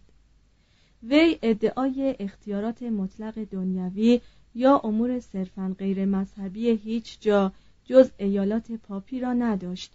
وی 1.04 1.40
ادعای 1.42 2.16
اختیارات 2.20 2.84
مطلق 2.84 3.44
دنیوی 3.44 4.22
یا 4.56 4.78
امور 4.78 5.20
صرفا 5.20 5.76
غیر 5.80 6.06
مذهبی 6.06 6.70
هیچ 6.70 7.18
جا 7.22 7.52
جز 7.86 8.10
ایالات 8.18 8.72
پاپی 8.72 9.20
را 9.20 9.34
نداشت. 9.34 9.94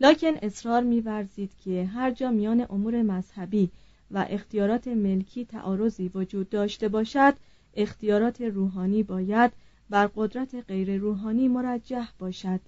لکن 0.00 0.34
اصرار 0.42 0.82
می‌ورزید 0.82 1.50
که 1.64 1.84
هر 1.84 2.10
جا 2.10 2.30
میان 2.30 2.66
امور 2.70 3.02
مذهبی 3.02 3.70
و 4.10 4.26
اختیارات 4.30 4.88
ملکی 4.88 5.44
تعارضی 5.44 6.10
وجود 6.14 6.48
داشته 6.50 6.88
باشد 6.88 7.34
اختیارات 7.74 8.40
روحانی 8.40 9.02
باید 9.02 9.52
بر 9.90 10.10
قدرت 10.16 10.54
غیر 10.54 10.96
روحانی 10.96 11.48
مرجح 11.48 12.08
باشد. 12.18 12.60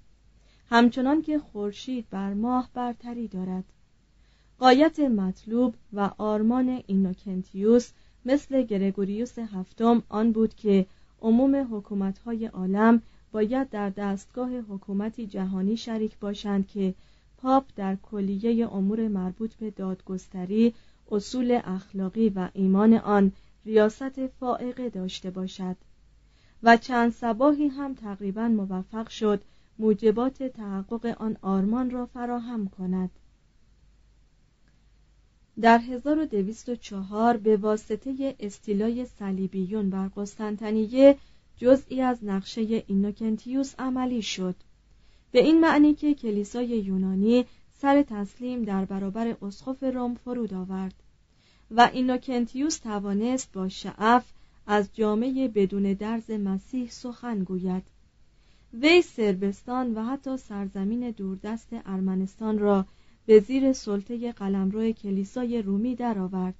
همچنان 0.71 1.23
که 1.23 1.39
خورشید 1.39 2.07
بر 2.11 2.35
ماه 2.35 2.69
برتری 2.75 3.29
دارد. 3.29 3.65
قایت 4.59 5.01
مطلوب 5.01 5.75
و 5.93 6.11
آرمان 6.19 6.83
اینوکنتیوس 6.87 7.91
مثل 8.25 8.63
گرگوریوس 8.63 9.39
هفتم 9.39 10.03
آن 10.09 10.33
بود 10.33 10.55
که 10.55 10.87
عموم 11.23 11.77
حکومت‌های 11.77 12.47
عالم 12.47 13.03
باید 13.33 13.71
در 13.71 13.91
دستگاه 13.91 14.51
حکومتی 14.59 15.27
جهانی 15.27 15.77
شریک 15.77 16.19
باشند 16.19 16.69
که 16.69 16.95
پاپ 17.39 17.65
در 17.77 17.97
کلیه 17.97 18.73
امور 18.73 19.09
مربوط 19.09 19.55
به 19.55 19.71
دادگستری 19.71 20.75
اصول 21.13 21.61
اخلاقی 21.65 22.29
و 22.29 22.49
ایمان 22.53 22.95
آن 22.95 23.33
ریاست 23.67 24.27
فائقه 24.27 24.89
داشته 24.89 25.31
باشد. 25.31 25.77
و 26.63 26.77
چند 26.77 27.13
سباهی 27.13 27.69
هم 27.69 27.95
تقریبا 27.95 28.49
موفق 28.49 29.09
شد 29.09 29.43
موجبات 29.79 30.43
تحقق 30.43 31.17
آن 31.19 31.37
آرمان 31.43 31.91
را 31.91 32.07
فراهم 32.07 32.69
کند. 32.69 33.11
در 35.61 35.79
1204 35.79 37.37
به 37.37 37.57
واسطه 37.57 38.37
استیلای 38.41 39.07
صلیبیون 39.07 39.91
بر 39.91 40.09
قسطنطنیه 40.09 41.17
جزئی 41.57 42.01
از 42.01 42.25
نقشه 42.25 42.85
اینوکنتیوس 42.87 43.75
عملی 43.79 44.23
شد. 44.23 44.55
به 45.33 45.45
این 45.45 45.61
معنی 45.61 45.95
که 45.95 46.15
کلیسای 46.15 46.67
یونانی 46.67 47.45
سر 47.73 48.03
تسلیم 48.03 48.63
در 48.63 48.85
برابر 48.85 49.37
اسقف 49.43 49.83
روم 49.83 50.15
فرود 50.15 50.55
آورد. 50.55 51.02
و 51.77 51.91
اینوکنتیوس 51.93 52.79
توانست 52.79 53.53
با 53.53 53.69
شعف 53.69 54.25
از 54.67 54.89
جامعه 54.93 55.49
بدون 55.49 55.93
درز 55.93 56.31
مسیح 56.31 56.91
سخن 56.91 57.39
گوید. 57.39 57.83
وی 58.75 59.03
سربستان 59.03 59.95
و 59.95 60.05
حتی 60.05 60.37
سرزمین 60.37 61.11
دوردست 61.11 61.69
ارمنستان 61.87 62.59
را 62.59 62.87
به 63.27 63.41
زیر 63.41 63.73
سلطه 63.73 64.33
قلمرو 64.33 64.93
کلیسای 64.93 65.63
رومی 65.63 65.95
درآورد. 65.95 66.55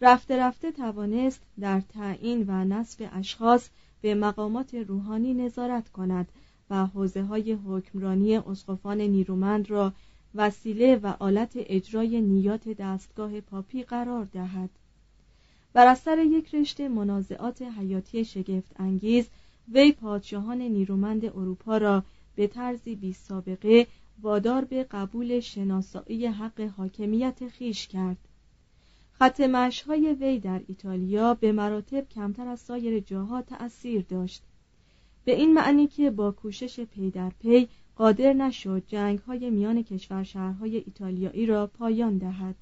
رفته 0.00 0.36
رفته 0.36 0.72
توانست 0.72 1.42
در 1.60 1.80
تعیین 1.80 2.44
و 2.48 2.64
نصب 2.64 3.08
اشخاص 3.12 3.68
به 4.00 4.14
مقامات 4.14 4.74
روحانی 4.74 5.34
نظارت 5.34 5.88
کند 5.88 6.28
و 6.70 6.86
حوزه 6.86 7.22
های 7.22 7.52
حکمرانی 7.52 8.36
اسقفان 8.36 9.00
نیرومند 9.00 9.70
را 9.70 9.92
وسیله 10.36 10.96
و 10.96 11.14
آلت 11.18 11.52
اجرای 11.56 12.20
نیات 12.20 12.68
دستگاه 12.68 13.40
پاپی 13.40 13.82
قرار 13.82 14.24
دهد. 14.24 14.70
بر 15.72 15.86
اثر 15.86 16.18
یک 16.18 16.54
رشته 16.54 16.88
منازعات 16.88 17.62
حیاتی 17.62 18.24
شگفت 18.24 18.72
انگیز 18.76 19.28
وی 19.72 19.92
پادشاهان 19.92 20.62
نیرومند 20.62 21.24
اروپا 21.24 21.78
را 21.78 22.02
به 22.36 22.46
طرزی 22.46 22.94
بی 22.94 23.12
سابقه 23.12 23.86
وادار 24.22 24.64
به 24.64 24.84
قبول 24.84 25.40
شناسایی 25.40 26.26
حق 26.26 26.60
حاکمیت 26.60 27.48
خیش 27.48 27.88
کرد. 27.88 28.16
خط 29.12 29.40
های 29.86 30.12
وی 30.12 30.38
در 30.38 30.60
ایتالیا 30.68 31.34
به 31.34 31.52
مراتب 31.52 32.08
کمتر 32.08 32.48
از 32.48 32.60
سایر 32.60 33.00
جاها 33.00 33.42
تأثیر 33.42 34.04
داشت. 34.08 34.42
به 35.24 35.34
این 35.34 35.54
معنی 35.54 35.86
که 35.86 36.10
با 36.10 36.30
کوشش 36.30 36.80
پی 36.80 37.10
در 37.10 37.32
پی 37.40 37.68
قادر 37.96 38.32
نشد 38.32 38.82
جنگ 38.86 39.18
های 39.18 39.50
میان 39.50 39.82
کشور 39.82 40.22
شهرهای 40.22 40.76
ایتالیایی 40.76 41.46
را 41.46 41.66
پایان 41.66 42.18
دهد 42.18 42.54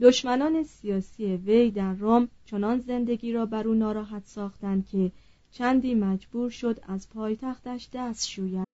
دشمنان 0.00 0.62
سیاسی 0.62 1.36
وی 1.36 1.70
در 1.70 1.92
روم 1.92 2.28
چنان 2.44 2.80
زندگی 2.80 3.32
را 3.32 3.46
بر 3.46 3.68
او 3.68 3.74
ناراحت 3.74 4.22
ساختند 4.26 4.86
که 4.86 5.12
چندی 5.52 5.94
مجبور 5.94 6.50
شد 6.50 6.80
از 6.88 7.08
پایتختش 7.08 7.88
دست 7.92 8.28
شوید 8.28 8.64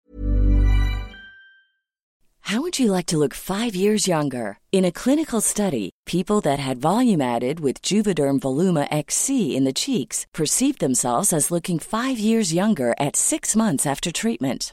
How 2.42 2.60
would 2.62 2.80
you 2.80 2.90
like 2.90 3.06
to 3.06 3.18
look 3.18 3.34
5 3.34 3.76
years 3.76 4.08
younger? 4.08 4.58
In 4.72 4.84
a 4.84 4.90
clinical 4.90 5.40
study, 5.40 5.90
people 6.04 6.40
that 6.40 6.58
had 6.58 6.78
volume 6.78 7.20
added 7.20 7.60
with 7.60 7.80
Juvederm 7.80 8.40
Voluma 8.40 8.88
XC 8.90 9.56
in 9.56 9.62
the 9.62 9.78
cheeks 9.84 10.26
perceived 10.32 10.80
themselves 10.80 11.32
as 11.32 11.52
looking 11.52 11.78
5 11.78 12.18
years 12.18 12.52
younger 12.52 12.92
at 12.98 13.14
6 13.14 13.54
months 13.54 13.86
after 13.86 14.10
treatment. 14.10 14.72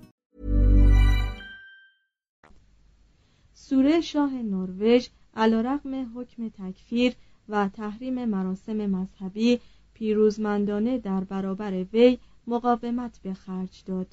سوره 3.71 4.01
شاه 4.01 4.33
نروژ 4.33 5.07
علیرغم 5.35 6.11
حکم 6.15 6.49
تکفیر 6.49 7.13
و 7.49 7.69
تحریم 7.69 8.25
مراسم 8.25 8.73
مذهبی 8.73 9.59
پیروزمندانه 9.93 10.97
در 10.97 11.23
برابر 11.23 11.85
وی 11.93 12.17
مقاومت 12.47 13.19
به 13.23 13.33
خرج 13.33 13.83
داد 13.85 14.07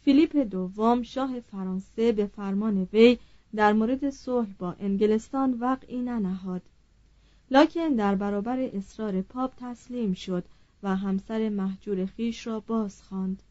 فیلیپ 0.00 0.36
دوم 0.36 1.02
شاه 1.02 1.40
فرانسه 1.40 2.12
به 2.12 2.26
فرمان 2.26 2.88
وی 2.92 3.18
در 3.54 3.72
مورد 3.72 4.10
صلح 4.10 4.48
با 4.58 4.76
انگلستان 4.80 5.58
وقعی 5.60 6.02
ننهاد 6.02 6.62
لاکن 7.50 7.88
در 7.88 8.14
برابر 8.14 8.58
اصرار 8.58 9.22
پاپ 9.22 9.52
تسلیم 9.56 10.12
شد 10.12 10.44
و 10.82 10.96
همسر 10.96 11.48
محجور 11.48 12.06
خیش 12.06 12.46
را 12.46 12.60
باز 12.60 13.02
خواند. 13.02 13.42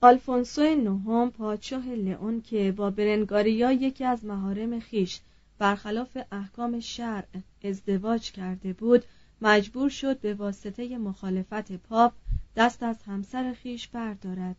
آلفونسو 0.00 0.62
نهم 0.62 1.30
پادشاه 1.30 1.88
لئون 1.88 2.40
که 2.40 2.72
با 2.72 2.90
برنگاریا 2.90 3.72
یکی 3.72 4.04
از 4.04 4.24
مهارم 4.24 4.80
خیش 4.80 5.20
برخلاف 5.58 6.18
احکام 6.32 6.80
شرع 6.80 7.26
ازدواج 7.64 8.32
کرده 8.32 8.72
بود 8.72 9.04
مجبور 9.42 9.90
شد 9.90 10.20
به 10.20 10.34
واسطه 10.34 10.98
مخالفت 10.98 11.72
پاپ 11.72 12.12
دست 12.56 12.82
از 12.82 13.02
همسر 13.02 13.52
خیش 13.52 13.88
بردارد 13.88 14.56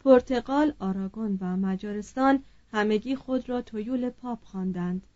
پرتغال، 0.00 0.72
آراگون 0.78 1.38
و 1.40 1.56
مجارستان 1.56 2.42
همگی 2.72 3.16
خود 3.16 3.48
را 3.48 3.62
تویول 3.62 4.10
پاپ 4.10 4.44
خواندند. 4.44 5.06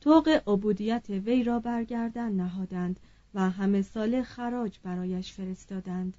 توق 0.00 0.28
عبودیت 0.46 1.06
وی 1.10 1.44
را 1.44 1.58
برگردن 1.58 2.32
نهادند 2.32 3.00
و 3.34 3.50
همه 3.50 3.82
ساله 3.82 4.22
خراج 4.22 4.78
برایش 4.82 5.32
فرستادند. 5.32 6.16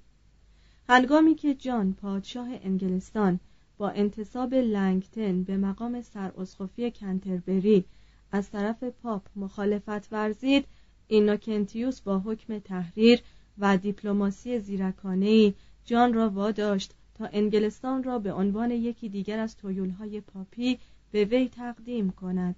هنگامی 0.88 1.34
که 1.34 1.54
جان 1.54 1.92
پادشاه 1.92 2.48
انگلستان 2.62 3.40
با 3.78 3.88
انتصاب 3.88 4.54
لنگتن 4.54 5.42
به 5.42 5.56
مقام 5.56 6.02
سراسخفی 6.02 6.90
کنتربری 6.90 7.84
از 8.32 8.50
طرف 8.50 8.84
پاپ 8.84 9.22
مخالفت 9.36 10.12
ورزید 10.12 10.64
اینوکنتیوس 11.08 12.00
با 12.00 12.18
حکم 12.18 12.58
تحریر 12.58 13.20
و 13.58 13.76
دیپلماسی 13.76 14.58
زیرکانهی 14.58 15.54
جان 15.84 16.14
را 16.14 16.30
واداشت 16.30 16.94
تا 17.14 17.26
انگلستان 17.32 18.02
را 18.02 18.18
به 18.18 18.32
عنوان 18.32 18.70
یکی 18.70 19.08
دیگر 19.08 19.38
از 19.38 19.56
تویولهای 19.56 20.20
پاپی 20.20 20.78
به 21.12 21.24
وی 21.24 21.48
تقدیم 21.48 22.10
کند. 22.10 22.56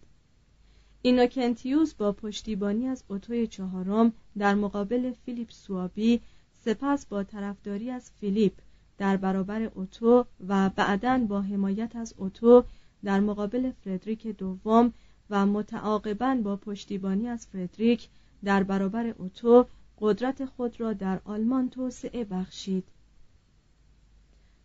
اینوکنتیوس 1.02 1.94
با 1.94 2.12
پشتیبانی 2.12 2.88
از 2.88 3.04
اوتوی 3.08 3.46
چهارم 3.46 4.12
در 4.38 4.54
مقابل 4.54 5.12
فیلیپ 5.12 5.50
سوابی 5.50 6.20
سپس 6.64 7.06
با 7.06 7.24
طرفداری 7.24 7.90
از 7.90 8.10
فیلیپ 8.20 8.52
در 8.98 9.16
برابر 9.16 9.62
اوتو 9.62 10.24
و 10.48 10.68
بعدا 10.68 11.18
با 11.18 11.42
حمایت 11.42 11.96
از 11.96 12.14
اوتو 12.16 12.64
در 13.04 13.20
مقابل 13.20 13.70
فردریک 13.84 14.26
دوم 14.26 14.92
و 15.30 15.46
متعاقبا 15.46 16.34
با 16.44 16.56
پشتیبانی 16.56 17.28
از 17.28 17.46
فردریک 17.46 18.08
در 18.44 18.62
برابر 18.62 19.14
اوتو 19.18 19.66
قدرت 20.00 20.44
خود 20.44 20.80
را 20.80 20.92
در 20.92 21.20
آلمان 21.24 21.68
توسعه 21.68 22.24
بخشید. 22.24 22.84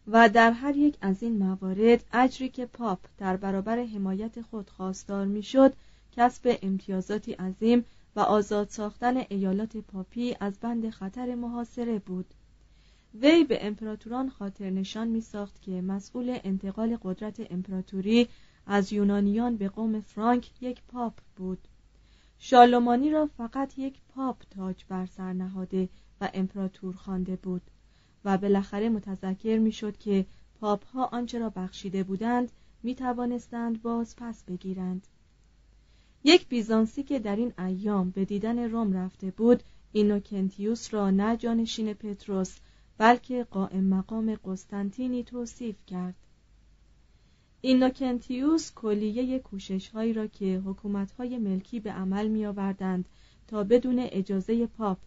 و 0.08 0.30
در 0.30 0.52
هر 0.52 0.76
یک 0.76 0.98
از 1.02 1.24
این 1.24 1.38
موارد 1.38 2.04
اجری 2.14 2.50
که 2.50 2.66
پاپ 2.66 3.00
در 3.18 3.38
برابر 3.38 3.84
حمایت 3.84 4.42
خود 4.42 4.70
خواستار 4.70 5.26
می‌شد 5.26 5.74
کسب 6.12 6.58
امتیازاتی 6.62 7.34
عظیم 7.34 7.86
و 8.16 8.20
آزاد 8.20 8.70
ساختن 8.70 9.18
ایالات 9.18 9.78
پاپی 9.78 10.36
از 10.40 10.60
بند 10.60 10.90
خطر 10.90 11.36
محاصره 11.36 12.00
بود. 12.00 12.34
وی 13.22 13.44
به 13.44 13.66
امپراتوران 13.66 14.30
خاطر 14.30 14.70
نشان 14.70 15.08
می 15.08 15.22
ساخت 15.22 15.62
که 15.62 15.72
مسئول 15.72 16.40
انتقال 16.44 16.98
قدرت 17.02 17.52
امپراتوری 17.52 18.28
از 18.68 18.94
یونانیان 18.94 19.58
به 19.58 19.70
قوم 19.70 20.02
فرانک 20.02 20.62
یک 20.62 20.82
پاپ 20.88 21.14
بود. 21.36 21.68
شالومانی 22.40 23.12
را 23.12 23.30
فقط 23.38 23.80
یک 23.80 24.02
پاپ 24.16 24.44
تاج 24.50 24.86
بر 24.90 25.06
سر 25.06 25.34
نهاده 25.34 25.90
و 26.22 26.30
امپراتور 26.34 26.96
خوانده 26.96 27.36
بود 27.36 27.62
و 28.26 28.38
بالاخره 28.38 28.90
متذکر 28.90 29.60
می‌شد 29.60 29.98
که 29.98 30.26
پاپ 30.60 30.86
ها 30.86 31.06
آنچه 31.06 31.40
را 31.40 31.50
بخشیده 31.50 32.04
بودند 32.04 32.52
می 32.84 32.96
توانستند 32.96 33.82
باز 33.82 34.16
پس 34.16 34.44
بگیرند. 34.44 35.08
یک 36.24 36.48
بیزانسی 36.48 37.04
که 37.04 37.20
در 37.20 37.36
این 37.36 37.54
ایام 37.60 38.10
به 38.10 38.26
دیدن 38.26 38.60
روم 38.60 38.94
رفته 38.94 39.32
بود 39.32 39.64
اینوکنتیوس 39.92 40.94
را 40.94 41.10
نه 41.10 41.38
جانشین 41.38 41.94
پتروس 41.94 42.58
بلکه 42.98 43.44
قائم 43.44 43.84
مقام 43.84 44.36
قسطنطینی 44.46 45.24
توصیف 45.24 45.76
کرد. 45.88 46.16
اینوکنتیوس 47.62 48.72
کلیه 48.76 49.40
کوشش 49.40 49.90
هایی 49.90 50.14
را 50.14 50.28
که 50.28 50.62
حکومت 50.66 51.12
های 51.12 51.38
ملکی 51.38 51.80
به 51.80 51.92
عمل 51.92 52.28
می 52.28 52.46
آوردند 52.46 53.06
تا 53.48 53.64
بدون 53.64 54.00
اجازه 54.00 54.68
پاپ 54.68 54.98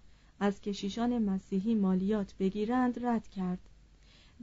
از 0.41 0.61
کشیشان 0.61 1.19
مسیحی 1.19 1.75
مالیات 1.75 2.35
بگیرند 2.39 3.07
رد 3.07 3.29
کرد. 3.29 3.59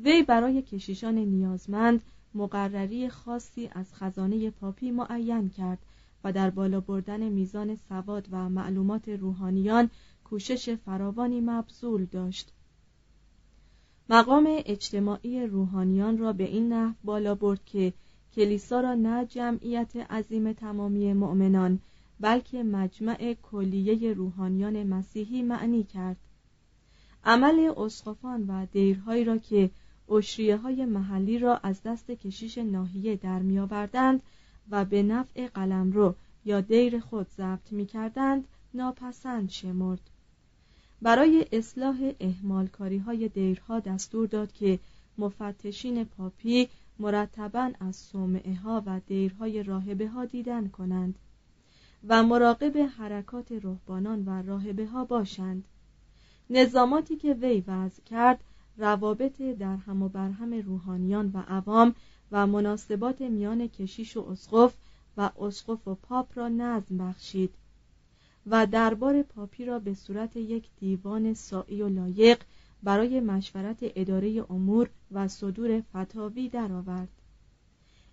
وی 0.03 0.23
برای 0.23 0.61
کشیشان 0.61 1.15
نیازمند 1.15 2.01
مقرری 2.33 3.09
خاصی 3.09 3.69
از 3.71 3.93
خزانه 3.93 4.49
پاپی 4.49 4.91
معین 4.91 5.49
کرد 5.49 5.79
و 6.23 6.33
در 6.33 6.49
بالا 6.49 6.79
بردن 6.79 7.29
میزان 7.29 7.75
سواد 7.75 8.27
و 8.31 8.49
معلومات 8.49 9.09
روحانیان 9.09 9.89
کوشش 10.23 10.69
فراوانی 10.75 11.41
مبذول 11.41 12.05
داشت. 12.05 12.51
مقام 14.09 14.45
اجتماعی 14.65 15.45
روحانیان 15.45 16.17
را 16.17 16.33
به 16.33 16.43
این 16.43 16.73
نحو 16.73 16.93
بالا 17.03 17.35
برد 17.35 17.65
که 17.65 17.93
کلیسا 18.35 18.79
را 18.79 18.93
نه 18.93 19.25
جمعیت 19.25 19.95
عظیم 19.95 20.53
تمامی 20.53 21.13
مؤمنان 21.13 21.79
بلکه 22.19 22.63
مجمع 22.63 23.33
کلیه 23.33 24.13
روحانیان 24.13 24.83
مسیحی 24.83 25.41
معنی 25.41 25.83
کرد. 25.83 26.17
عمل 27.25 27.73
اسقفان 27.77 28.47
و 28.47 28.65
دیرهایی 28.65 29.23
را 29.23 29.37
که 29.37 29.69
اشریه 30.09 30.57
های 30.57 30.85
محلی 30.85 31.39
را 31.39 31.57
از 31.57 31.83
دست 31.83 32.11
کشیش 32.11 32.57
ناحیه 32.57 33.15
در 33.15 33.39
می 33.39 33.59
آوردند 33.59 34.21
و 34.71 34.85
به 34.85 35.03
نفع 35.03 35.47
قلمرو 35.47 36.15
یا 36.45 36.61
دیر 36.61 36.99
خود 36.99 37.27
ضبط 37.29 37.71
می 37.71 37.85
کردند 37.85 38.47
ناپسند 38.73 39.49
شمرد. 39.49 40.09
برای 41.01 41.45
اصلاح 41.51 42.11
احمالکاری 42.19 42.97
های 42.97 43.29
دیرها 43.29 43.79
دستور 43.79 44.27
داد 44.27 44.51
که 44.51 44.79
مفتشین 45.17 46.03
پاپی 46.03 46.69
مرتبا 46.99 47.71
از 47.79 47.95
صومعه 47.95 48.55
ها 48.55 48.83
و 48.85 48.99
دیرهای 49.07 49.63
راهبه 49.63 50.07
ها 50.07 50.25
دیدن 50.25 50.67
کنند 50.67 51.15
و 52.07 52.23
مراقب 52.23 52.77
حرکات 52.77 53.51
رهبانان 53.51 54.25
و 54.25 54.41
راهبه 54.41 54.87
ها 54.87 55.05
باشند. 55.05 55.63
نظاماتی 56.49 57.15
که 57.15 57.33
وی 57.33 57.63
وضع 57.67 58.03
کرد 58.03 58.43
روابط 58.77 59.41
در 59.41 59.75
هم 59.75 60.03
و 60.03 60.09
برهم 60.09 60.53
روحانیان 60.53 61.31
و 61.33 61.37
عوام 61.47 61.95
و 62.31 62.47
مناسبات 62.47 63.21
میان 63.21 63.67
کشیش 63.67 64.17
و 64.17 64.27
اسقف 64.29 64.73
و 65.17 65.29
اسقف 65.39 65.87
و 65.87 65.95
پاپ 65.95 66.37
را 66.37 66.47
نظم 66.47 66.97
بخشید 66.97 67.53
و 68.47 68.67
دربار 68.67 69.21
پاپی 69.21 69.65
را 69.65 69.79
به 69.79 69.93
صورت 69.93 70.35
یک 70.35 70.69
دیوان 70.79 71.33
سائی 71.33 71.81
و 71.81 71.89
لایق 71.89 72.43
برای 72.83 73.19
مشورت 73.19 73.77
اداره 73.81 74.45
امور 74.49 74.89
و 75.11 75.27
صدور 75.27 75.81
فتاوی 75.81 76.49
درآورد. 76.49 77.09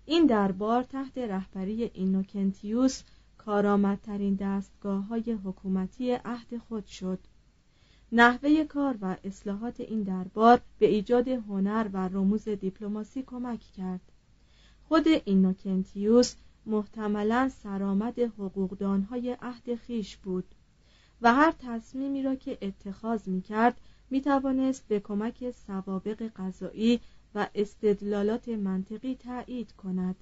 این 0.05 0.25
دربار 0.25 0.83
تحت 0.83 1.17
رهبری 1.17 1.83
اینوکنتیوس 1.83 3.03
کارآمدترین 3.37 4.35
دستگاه 4.35 5.03
های 5.03 5.37
حکومتی 5.43 6.11
عهد 6.11 6.57
خود 6.57 6.85
شد. 6.85 7.19
نحوه 8.13 8.63
کار 8.63 8.97
و 9.01 9.15
اصلاحات 9.23 9.79
این 9.79 10.03
دربار 10.03 10.61
به 10.79 10.85
ایجاد 10.85 11.27
هنر 11.27 11.89
و 11.93 11.97
رموز 12.07 12.49
دیپلماسی 12.49 13.23
کمک 13.23 13.59
کرد. 13.59 14.01
خود 14.87 15.07
اینوکنتیوس 15.25 16.35
محتملا 16.65 17.49
سرآمد 17.63 18.19
حقوقدانهای 18.19 19.37
عهد 19.41 19.75
خیش 19.75 20.17
بود 20.17 20.43
و 21.21 21.33
هر 21.33 21.53
تصمیمی 21.59 22.23
را 22.23 22.35
که 22.35 22.57
اتخاذ 22.61 23.27
می 23.27 23.41
کرد 23.41 23.81
می 24.09 24.21
توانست 24.21 24.87
به 24.87 24.99
کمک 24.99 25.51
سوابق 25.67 26.31
قضایی 26.35 26.99
و 27.35 27.47
استدلالات 27.55 28.49
منطقی 28.49 29.15
تایید 29.15 29.71
کند. 29.71 30.15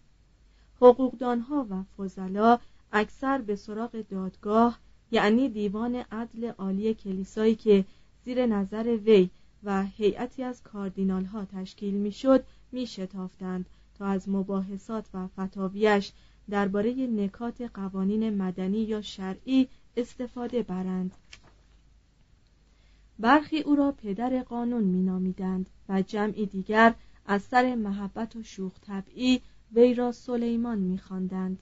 حقوقدانها 0.75 1.67
و 1.69 1.83
فضلا 1.83 2.59
اکثر 2.91 3.37
به 3.37 3.55
سراغ 3.55 4.05
دادگاه 4.09 4.79
یعنی 5.11 5.49
دیوان 5.49 5.95
عدل 5.95 6.51
عالی 6.51 6.93
کلیسایی 6.93 7.55
که 7.55 7.85
زیر 8.25 8.45
نظر 8.45 8.97
وی 8.97 9.29
و 9.63 9.85
هیئتی 9.85 10.43
از 10.43 10.63
کاردینال 10.63 11.25
ها 11.25 11.45
تشکیل 11.45 11.93
می‌شد 11.93 12.43
می 12.71 12.87
شتافتند 12.87 13.65
تا 13.97 14.05
از 14.05 14.29
مباحثات 14.29 15.05
و 15.13 15.27
فتاویش 15.27 16.11
درباره 16.49 16.93
نکات 17.07 17.61
قوانین 17.61 18.37
مدنی 18.37 18.81
یا 18.81 19.01
شرعی 19.01 19.67
استفاده 19.97 20.63
برند. 20.63 21.11
برخی 23.19 23.59
او 23.59 23.75
را 23.75 23.91
پدر 23.91 24.43
قانون 24.43 24.83
مینامیدند 24.83 25.69
و 25.89 26.01
جمعی 26.01 26.45
دیگر 26.45 26.93
از 27.25 27.41
سر 27.41 27.75
محبت 27.75 28.35
و 28.35 28.43
شوخ 28.43 28.73
طبعی 28.87 29.41
وی 29.75 29.93
را 29.93 30.11
سلیمان 30.11 30.77
میخواندند. 30.77 31.59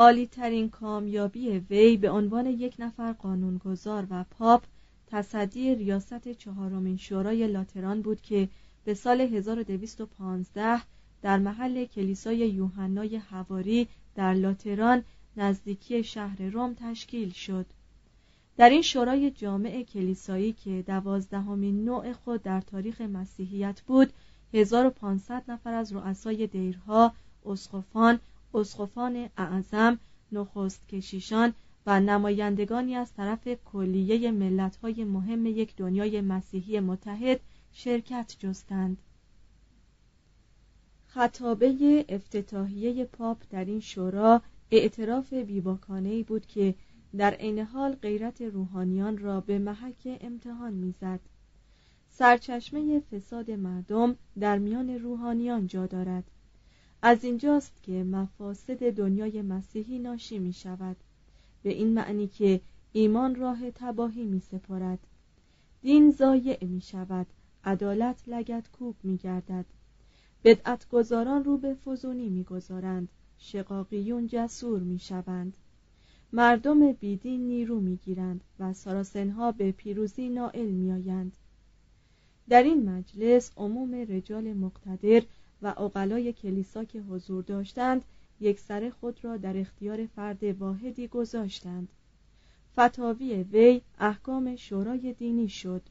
عالی 0.00 0.26
ترین 0.26 0.68
کامیابی 0.70 1.48
وی 1.70 1.96
به 1.96 2.10
عنوان 2.10 2.46
یک 2.46 2.74
نفر 2.78 3.12
قانونگذار 3.12 4.06
و 4.10 4.24
پاپ 4.30 4.64
تصدی 5.06 5.74
ریاست 5.74 6.28
چهارمین 6.32 6.96
شورای 6.96 7.46
لاتران 7.46 8.02
بود 8.02 8.20
که 8.20 8.48
به 8.84 8.94
سال 8.94 9.20
1215 9.20 10.80
در 11.22 11.38
محل 11.38 11.84
کلیسای 11.84 12.36
یوحنای 12.36 13.16
حواری 13.16 13.88
در 14.14 14.34
لاتران 14.34 15.04
نزدیکی 15.36 16.04
شهر 16.04 16.42
روم 16.42 16.74
تشکیل 16.74 17.32
شد. 17.32 17.66
در 18.56 18.70
این 18.70 18.82
شورای 18.82 19.30
جامع 19.30 19.82
کلیسایی 19.82 20.52
که 20.52 20.84
دوازدهمین 20.86 21.84
نوع 21.84 22.12
خود 22.12 22.42
در 22.42 22.60
تاریخ 22.60 23.00
مسیحیت 23.00 23.80
بود 23.80 24.12
1500 24.54 25.42
نفر 25.48 25.74
از 25.74 25.92
رؤسای 25.92 26.46
دیرها، 26.46 27.12
اسقفان، 27.46 28.20
اسقفان 28.54 29.28
اعظم، 29.36 29.98
نخست 30.32 30.88
کشیشان 30.88 31.54
و 31.86 32.00
نمایندگانی 32.00 32.94
از 32.94 33.14
طرف 33.14 33.48
کلیه 33.64 34.30
ملت‌های 34.30 35.04
مهم 35.04 35.46
یک 35.46 35.76
دنیای 35.76 36.20
مسیحی 36.20 36.80
متحد 36.80 37.40
شرکت 37.72 38.36
جستند. 38.38 38.98
خطابه 41.06 42.04
افتتاحیه 42.08 43.04
پاپ 43.04 43.42
در 43.50 43.64
این 43.64 43.80
شورا 43.80 44.42
اعتراف 44.70 45.32
بیباکانه 45.32 46.22
بود 46.22 46.46
که 46.46 46.74
در 47.16 47.34
عین 47.34 47.58
حال 47.58 47.92
غیرت 47.92 48.42
روحانیان 48.42 49.18
را 49.18 49.40
به 49.40 49.58
محک 49.58 50.18
امتحان 50.20 50.72
می‌زد 50.72 51.20
سرچشمه 52.10 53.00
فساد 53.00 53.50
مردم 53.50 54.16
در 54.40 54.58
میان 54.58 54.90
روحانیان 54.90 55.66
جا 55.66 55.86
دارد 55.86 56.24
از 57.02 57.24
اینجاست 57.24 57.82
که 57.82 57.92
مفاسد 57.92 58.90
دنیای 58.90 59.42
مسیحی 59.42 59.98
ناشی 59.98 60.38
می 60.38 60.52
شود. 60.52 60.96
به 61.62 61.70
این 61.70 61.94
معنی 61.94 62.26
که 62.26 62.60
ایمان 62.92 63.34
راه 63.34 63.70
تباهی 63.70 64.24
می 64.24 64.40
سپارد. 64.40 64.98
دین 65.82 66.10
زایع 66.10 66.64
می 66.64 66.80
شود. 66.80 67.26
عدالت 67.64 68.22
لگت 68.26 68.70
کوب 68.70 68.96
می 69.02 69.16
گردد. 69.16 69.64
بدعتگذاران 70.44 71.44
رو 71.44 71.58
به 71.58 71.74
فزونی 71.74 72.28
می 72.28 72.44
گذارند. 72.44 73.08
شقاقیون 73.38 74.26
جسور 74.26 74.80
می 74.80 74.98
شوند. 74.98 75.56
مردم 76.32 76.92
بیدین 76.92 77.40
نیرو 77.40 77.80
می 77.80 77.96
گیرند 77.96 78.40
و 78.58 78.72
ساراسنها 78.72 79.52
به 79.52 79.72
پیروزی 79.72 80.28
نائل 80.28 80.66
می 80.68 80.92
آیند. 80.92 81.32
در 82.48 82.62
این 82.62 82.90
مجلس 82.90 83.52
عموم 83.56 83.94
رجال 83.94 84.52
مقتدر 84.52 85.22
و 85.62 85.74
اقلای 85.78 86.32
کلیسا 86.32 86.84
که 86.84 87.00
حضور 87.00 87.42
داشتند 87.42 88.04
یک 88.40 88.60
سر 88.60 88.90
خود 89.00 89.24
را 89.24 89.36
در 89.36 89.56
اختیار 89.56 90.06
فرد 90.06 90.44
واحدی 90.44 91.08
گذاشتند. 91.08 91.88
فتاوی 92.80 93.34
وی 93.34 93.80
احکام 93.98 94.56
شورای 94.56 95.12
دینی 95.12 95.48
شد. 95.48 95.82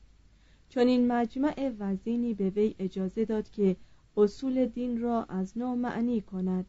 چون 0.70 0.88
این 0.88 1.08
مجمع 1.08 1.72
وزینی 1.80 2.34
به 2.34 2.50
وی 2.50 2.76
اجازه 2.80 3.26
داد 3.26 3.50
که 3.50 3.76
اصول 4.18 4.66
دین 4.66 5.02
را 5.02 5.24
از 5.24 5.58
نو 5.58 5.76
معنی 5.76 6.22
کند. 6.22 6.66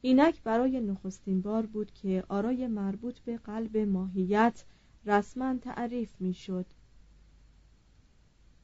اینک 0.00 0.42
برای 0.42 0.80
نخستین 0.80 1.40
بار 1.40 1.66
بود 1.66 1.92
که 1.92 2.24
آرای 2.28 2.66
مربوط 2.66 3.18
به 3.18 3.36
قلب 3.36 3.76
ماهیت 3.76 4.64
رسما 5.06 5.56
تعریف 5.56 6.10
می‌شد. 6.20 6.66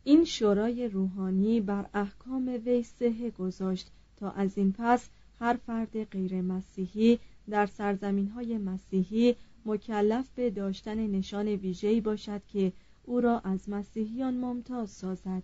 این 0.04 0.24
شورای 0.24 0.88
روحانی 0.88 1.60
بر 1.60 1.86
احکام 1.94 2.48
وی 2.66 2.82
سهه 2.82 3.30
گذاشت 3.30 3.90
تا 4.16 4.30
از 4.30 4.58
این 4.58 4.74
پس 4.78 5.08
هر 5.40 5.58
فرد 5.66 6.04
غیر 6.04 6.40
مسیحی 6.40 7.18
در 7.50 7.66
سرزمین 7.66 8.28
های 8.28 8.58
مسیحی 8.58 9.36
مکلف 9.66 10.28
به 10.34 10.50
داشتن 10.50 11.06
نشان 11.06 11.48
ویژه‌ای 11.48 12.00
باشد 12.00 12.42
که 12.52 12.72
او 13.04 13.20
را 13.20 13.40
از 13.40 13.68
مسیحیان 13.68 14.34
ممتاز 14.34 14.90
سازد. 14.90 15.42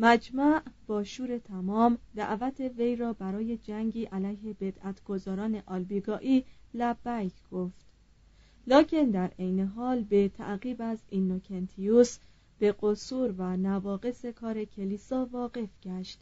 مجمع 0.00 0.62
با 0.86 1.04
شور 1.04 1.38
تمام 1.38 1.98
دعوت 2.16 2.60
وی 2.60 2.96
را 2.96 3.12
برای 3.12 3.56
جنگی 3.56 4.04
علیه 4.04 4.54
بدعتگذاران 4.60 5.62
آلبیگایی 5.66 6.44
لبیک 6.74 7.32
گفت. 7.52 7.86
لکن 8.66 9.04
در 9.04 9.30
عین 9.38 9.60
حال 9.60 10.02
به 10.02 10.28
تعقیب 10.28 10.82
از 10.82 10.98
اینوکنتیوس 11.08 12.18
به 12.58 12.74
قصور 12.82 13.34
و 13.38 13.56
نواقص 13.56 14.24
کار 14.24 14.64
کلیسا 14.64 15.28
واقف 15.32 15.68
گشت. 15.82 16.20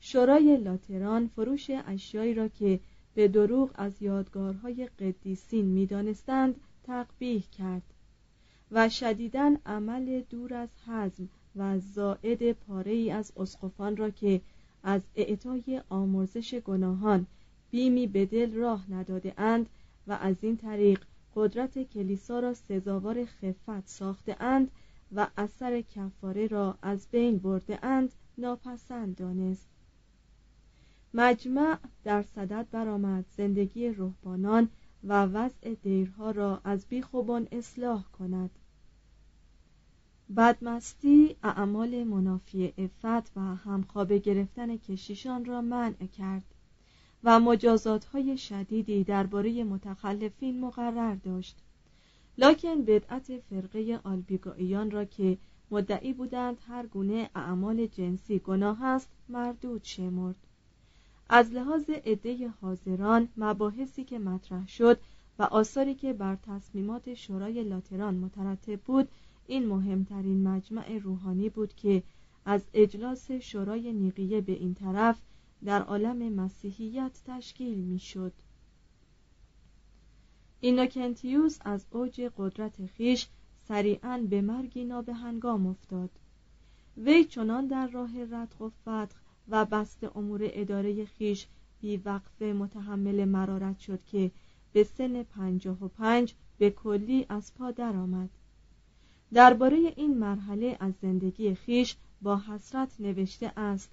شورای 0.00 0.56
لاتران 0.56 1.28
فروش 1.28 1.70
اشیایی 1.70 2.34
را 2.34 2.48
که 2.48 2.80
به 3.14 3.28
دروغ 3.28 3.70
از 3.74 4.02
یادگارهای 4.02 4.86
قدیسین 4.86 5.64
می‌دانستند 5.64 6.60
تقبیح 6.86 7.44
کرد 7.58 7.82
و 8.72 8.88
شدیداً 8.88 9.56
عمل 9.66 10.22
دور 10.30 10.54
از 10.54 10.68
حزم 10.86 11.28
و 11.56 11.78
زائد 11.78 12.52
پاره 12.52 12.92
ای 12.92 13.10
از 13.10 13.32
اسقفان 13.36 13.96
را 13.96 14.10
که 14.10 14.40
از 14.82 15.00
اعطای 15.16 15.82
آمرزش 15.88 16.54
گناهان 16.54 17.26
بیمی 17.70 18.06
به 18.06 18.26
دل 18.26 18.54
راه 18.54 18.92
نداده 18.92 19.34
اند 19.38 19.68
و 20.06 20.12
از 20.12 20.36
این 20.40 20.56
طریق 20.56 21.00
قدرت 21.34 21.82
کلیسا 21.82 22.40
را 22.40 22.54
سزاوار 22.54 23.24
خفت 23.24 23.88
ساخته 23.88 24.36
اند 24.40 24.70
و 25.12 25.26
اثر 25.36 25.80
کفاره 25.80 26.46
را 26.46 26.78
از 26.82 27.08
بین 27.10 27.38
برده 27.38 27.84
اند 27.84 28.12
ناپسند 28.38 29.16
دانست. 29.16 29.68
مجمع 31.14 31.78
در 32.04 32.22
صدد 32.22 32.66
برآمد 32.70 33.24
زندگی 33.36 33.88
روحانان 33.88 34.68
و 35.04 35.26
وضع 35.26 35.74
دیرها 35.74 36.30
را 36.30 36.60
از 36.64 36.86
بیخوبان 36.86 37.48
اصلاح 37.52 38.04
کند. 38.04 38.50
بدمستی 40.36 41.36
اعمال 41.42 42.04
منافی 42.04 42.74
افت 42.78 43.36
و 43.36 43.40
همخوابه 43.40 44.18
گرفتن 44.18 44.76
کشیشان 44.76 45.44
را 45.44 45.60
منع 45.60 46.06
کرد 46.06 46.44
و 47.24 47.40
مجازات 47.40 48.04
های 48.04 48.38
شدیدی 48.38 49.04
درباره 49.04 49.64
متخلفین 49.64 50.60
مقرر 50.60 51.14
داشت. 51.14 51.62
لکن 52.38 52.82
بدعت 52.82 53.38
فرقه 53.38 54.00
آلبیگاییان 54.04 54.90
را 54.90 55.04
که 55.04 55.38
مدعی 55.70 56.12
بودند 56.12 56.56
هر 56.68 56.86
گونه 56.86 57.30
اعمال 57.34 57.86
جنسی 57.86 58.38
گناه 58.38 58.84
است 58.84 59.08
مردود 59.28 59.84
شمرد 59.84 60.36
از 61.28 61.50
لحاظ 61.52 61.90
عده 61.90 62.48
حاضران 62.48 63.28
مباحثی 63.36 64.04
که 64.04 64.18
مطرح 64.18 64.68
شد 64.68 64.98
و 65.38 65.42
آثاری 65.42 65.94
که 65.94 66.12
بر 66.12 66.36
تصمیمات 66.36 67.14
شورای 67.14 67.64
لاتران 67.64 68.14
مترتب 68.14 68.80
بود 68.80 69.08
این 69.46 69.66
مهمترین 69.66 70.48
مجمع 70.48 70.98
روحانی 70.98 71.48
بود 71.48 71.74
که 71.74 72.02
از 72.44 72.64
اجلاس 72.74 73.30
شورای 73.32 73.92
نیقیه 73.92 74.40
به 74.40 74.52
این 74.52 74.74
طرف 74.74 75.18
در 75.64 75.82
عالم 75.82 76.32
مسیحیت 76.32 77.20
تشکیل 77.26 77.78
می‌شد. 77.78 78.32
اینوکنتیوس 80.66 81.58
از 81.64 81.86
اوج 81.90 82.20
قدرت 82.36 82.86
خیش 82.86 83.28
سریعا 83.68 84.26
به 84.30 84.40
مرگی 84.40 84.84
نابهنگام 84.84 85.66
افتاد. 85.66 86.10
وی 86.96 87.24
چنان 87.24 87.66
در 87.66 87.86
راه 87.86 88.24
رتق 88.24 88.62
و 88.62 88.68
فتق 88.68 89.16
و 89.48 89.64
بست 89.64 90.16
امور 90.16 90.40
اداره 90.44 91.04
خیش 91.04 91.46
وقفه 92.04 92.44
متحمل 92.44 93.24
مرارت 93.24 93.78
شد 93.78 94.04
که 94.04 94.30
به 94.72 94.84
سن 94.84 95.22
پنجاه 95.22 95.84
و 95.84 95.88
پنج 95.88 96.34
به 96.58 96.70
کلی 96.70 97.26
از 97.28 97.54
پا 97.54 97.70
درآمد. 97.70 98.30
درباره 99.32 99.92
این 99.96 100.18
مرحله 100.18 100.76
از 100.80 100.94
زندگی 101.02 101.54
خیش 101.54 101.96
با 102.22 102.36
حسرت 102.48 103.00
نوشته 103.00 103.52
است. 103.56 103.90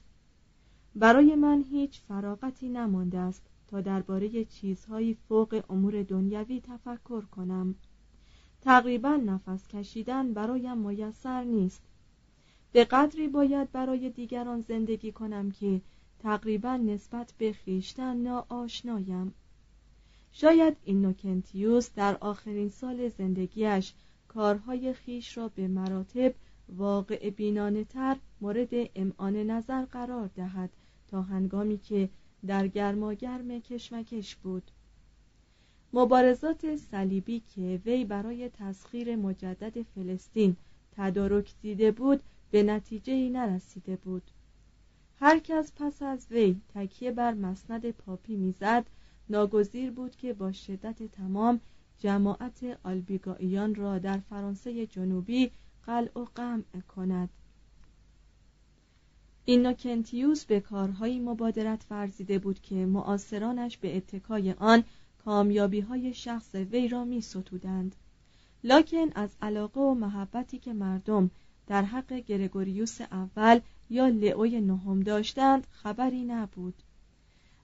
برای 0.95 1.35
من 1.35 1.63
هیچ 1.71 2.01
فراغتی 2.01 2.69
نمانده 2.69 3.17
است. 3.17 3.52
تا 3.73 3.81
درباره 3.81 4.45
چیزهایی 4.45 5.13
فوق 5.13 5.63
امور 5.69 6.03
دنیوی 6.03 6.61
تفکر 6.61 7.21
کنم. 7.21 7.75
تقریبا 8.61 9.15
نفس 9.15 9.67
کشیدن 9.67 10.33
برایم 10.33 10.77
میسر 10.77 11.43
نیست. 11.43 11.81
به 12.71 12.85
قدری 12.85 13.27
باید 13.27 13.71
برای 13.71 14.09
دیگران 14.09 14.61
زندگی 14.61 15.11
کنم 15.11 15.51
که 15.51 15.81
تقریبا 16.19 16.75
نسبت 16.75 17.33
به 17.37 17.53
خیشتن 17.53 18.17
ناآشنایم. 18.17 19.33
شاید 20.31 20.77
این 20.83 21.01
نوکنتیوس 21.01 21.89
در 21.95 22.17
آخرین 22.21 22.69
سال 22.69 23.09
زندگیش 23.09 23.93
کارهای 24.27 24.93
خیش 24.93 25.37
را 25.37 25.47
به 25.47 25.67
مراتب 25.67 26.33
واقع 26.69 27.29
بینانه 27.29 27.83
تر 27.83 28.17
مورد 28.41 28.69
امعان 28.95 29.35
نظر 29.35 29.85
قرار 29.85 30.29
دهد 30.35 30.69
تا 31.07 31.21
هنگامی 31.21 31.77
که 31.77 32.09
در 32.47 32.67
گرماگرم 32.67 33.59
کشمکش 33.59 34.35
بود. 34.35 34.71
مبارزات 35.93 36.75
صلیبی 36.75 37.39
که 37.55 37.81
وی 37.85 38.05
برای 38.05 38.49
تسخیر 38.49 39.15
مجدد 39.15 39.81
فلسطین 39.81 40.55
تدارک 40.91 41.53
دیده 41.61 41.91
بود 41.91 42.23
به 42.51 42.63
نتیجه 42.63 43.13
ای 43.13 43.29
نرسیده 43.29 43.95
بود. 43.95 44.31
هر 45.19 45.39
کس 45.39 45.71
پس 45.75 46.01
از 46.01 46.27
وی 46.31 46.55
تکیه 46.75 47.11
بر 47.11 47.33
مسند 47.33 47.91
پاپی 47.91 48.35
می‌زد 48.35 48.85
ناگزیر 49.29 49.91
بود 49.91 50.15
که 50.15 50.33
با 50.33 50.51
شدت 50.51 51.03
تمام 51.03 51.59
جماعت 51.99 52.77
آلبیگاییان 52.83 53.75
را 53.75 53.99
در 53.99 54.17
فرانسه 54.17 54.87
جنوبی 54.87 55.51
قلع 55.85 56.19
و 56.19 56.25
قمع 56.35 56.81
کند. 56.95 57.29
اینوکنتیوس 59.45 60.45
به 60.45 60.59
کارهایی 60.59 61.19
مبادرت 61.19 61.83
فرزیده 61.83 62.39
بود 62.39 62.61
که 62.61 62.75
معاصرانش 62.75 63.77
به 63.77 63.97
اتکای 63.97 64.51
آن 64.51 64.83
کامیابی 65.25 65.79
های 65.79 66.13
شخص 66.13 66.55
وی 66.55 66.87
را 66.87 67.05
می 67.05 67.21
ستودند. 67.21 67.95
لاکن 68.63 69.09
از 69.15 69.29
علاقه 69.41 69.81
و 69.81 69.93
محبتی 69.93 70.59
که 70.59 70.73
مردم 70.73 71.31
در 71.67 71.81
حق 71.81 72.13
گرگوریوس 72.13 73.01
اول 73.01 73.59
یا 73.89 74.07
لئوی 74.07 74.61
نهم 74.61 74.99
داشتند 74.99 75.67
خبری 75.71 76.23
نبود 76.23 76.73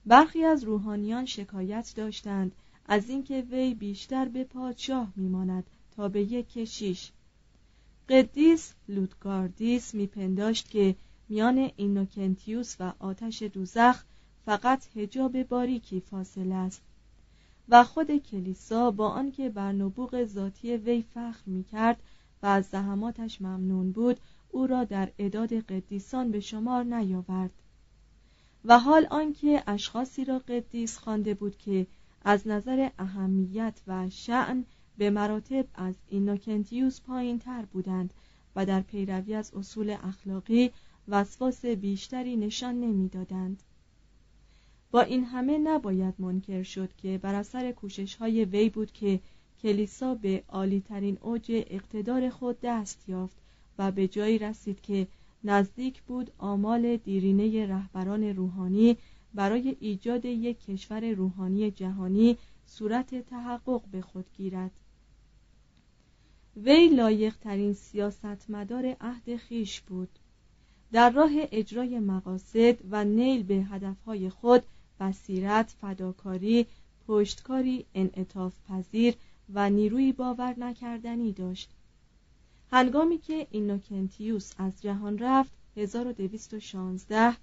برخی 0.06 0.44
از 0.44 0.64
روحانیان 0.64 1.26
شکایت 1.26 1.92
داشتند 1.96 2.54
از 2.86 3.08
اینکه 3.08 3.40
وی 3.50 3.74
بیشتر 3.74 4.24
به 4.24 4.44
پادشاه 4.44 5.12
میماند 5.16 5.64
تا 5.96 6.08
به 6.08 6.22
یک 6.22 6.52
کشیش 6.52 7.12
قدیس 8.08 8.74
لودگاردیس 8.88 9.94
میپنداشت 9.94 10.70
که 10.70 10.96
میان 11.30 11.70
اینوکنتیوس 11.76 12.76
و 12.80 12.92
آتش 12.98 13.42
دوزخ 13.42 14.02
فقط 14.44 14.96
هجاب 14.96 15.42
باریکی 15.42 16.00
فاصله 16.00 16.54
است 16.54 16.82
و 17.68 17.84
خود 17.84 18.16
کلیسا 18.16 18.90
با 18.90 19.08
آنکه 19.08 19.48
بر 19.48 19.72
نبوغ 19.72 20.24
ذاتی 20.24 20.76
وی 20.76 21.02
فخر 21.02 21.42
می‌کرد 21.46 22.02
و 22.42 22.46
از 22.46 22.66
زحماتش 22.66 23.42
ممنون 23.42 23.92
بود 23.92 24.20
او 24.50 24.66
را 24.66 24.84
در 24.84 25.12
اداد 25.18 25.52
قدیسان 25.52 26.30
به 26.30 26.40
شمار 26.40 26.84
نیاورد 26.84 27.50
و 28.64 28.78
حال 28.78 29.06
آنکه 29.10 29.62
اشخاصی 29.66 30.24
را 30.24 30.38
قدیس 30.38 30.98
خوانده 30.98 31.34
بود 31.34 31.58
که 31.58 31.86
از 32.24 32.48
نظر 32.48 32.88
اهمیت 32.98 33.80
و 33.86 34.10
شعن 34.10 34.64
به 34.98 35.10
مراتب 35.10 35.66
از 35.74 35.94
اینوکنتیوس 36.08 37.00
پایین 37.00 37.38
تر 37.38 37.64
بودند 37.72 38.14
و 38.56 38.66
در 38.66 38.80
پیروی 38.80 39.34
از 39.34 39.54
اصول 39.54 39.96
اخلاقی 40.02 40.70
وسواس 41.10 41.64
بیشتری 41.64 42.36
نشان 42.36 42.80
نمی‌دادند. 42.80 43.62
با 44.90 45.00
این 45.00 45.24
همه 45.24 45.58
نباید 45.58 46.14
منکر 46.18 46.62
شد 46.62 46.96
که 46.96 47.18
بر 47.18 47.34
اثر 47.34 47.72
کوشش 47.72 48.14
های 48.14 48.44
وی 48.44 48.68
بود 48.68 48.92
که 48.92 49.20
کلیسا 49.62 50.14
به 50.14 50.42
عالیترین 50.48 51.18
اوج 51.20 51.46
اقتدار 51.48 52.30
خود 52.30 52.58
دست 52.62 53.08
یافت 53.08 53.36
و 53.78 53.92
به 53.92 54.08
جایی 54.08 54.38
رسید 54.38 54.80
که 54.80 55.06
نزدیک 55.44 56.02
بود 56.02 56.30
آمال 56.38 56.96
دیرینه 56.96 57.66
رهبران 57.66 58.24
روحانی 58.24 58.96
برای 59.34 59.76
ایجاد 59.80 60.24
یک 60.24 60.64
کشور 60.64 61.10
روحانی 61.10 61.70
جهانی 61.70 62.36
صورت 62.66 63.14
تحقق 63.14 63.82
به 63.92 64.00
خود 64.00 64.26
گیرد 64.36 64.70
وی 66.56 66.88
لایق 66.88 67.36
ترین 67.36 67.72
سیاستمدار 67.72 68.96
عهد 69.00 69.36
خیش 69.36 69.80
بود 69.80 70.18
در 70.92 71.10
راه 71.10 71.30
اجرای 71.34 71.98
مقاصد 71.98 72.76
و 72.90 73.04
نیل 73.04 73.42
به 73.42 73.54
هدفهای 73.54 74.30
خود 74.30 74.62
بصیرت 75.00 75.74
فداکاری 75.80 76.66
پشتکاری 77.08 77.84
انعطاف 77.94 78.54
پذیر 78.68 79.14
و 79.54 79.70
نیروی 79.70 80.12
باور 80.12 80.54
نکردنی 80.58 81.32
داشت. 81.32 81.70
هنگامی 82.72 83.18
که 83.18 83.46
اینوکنتیوس 83.50 84.52
از 84.58 84.82
جهان 84.82 85.18
رفت 85.18 85.50
1216 85.76 87.36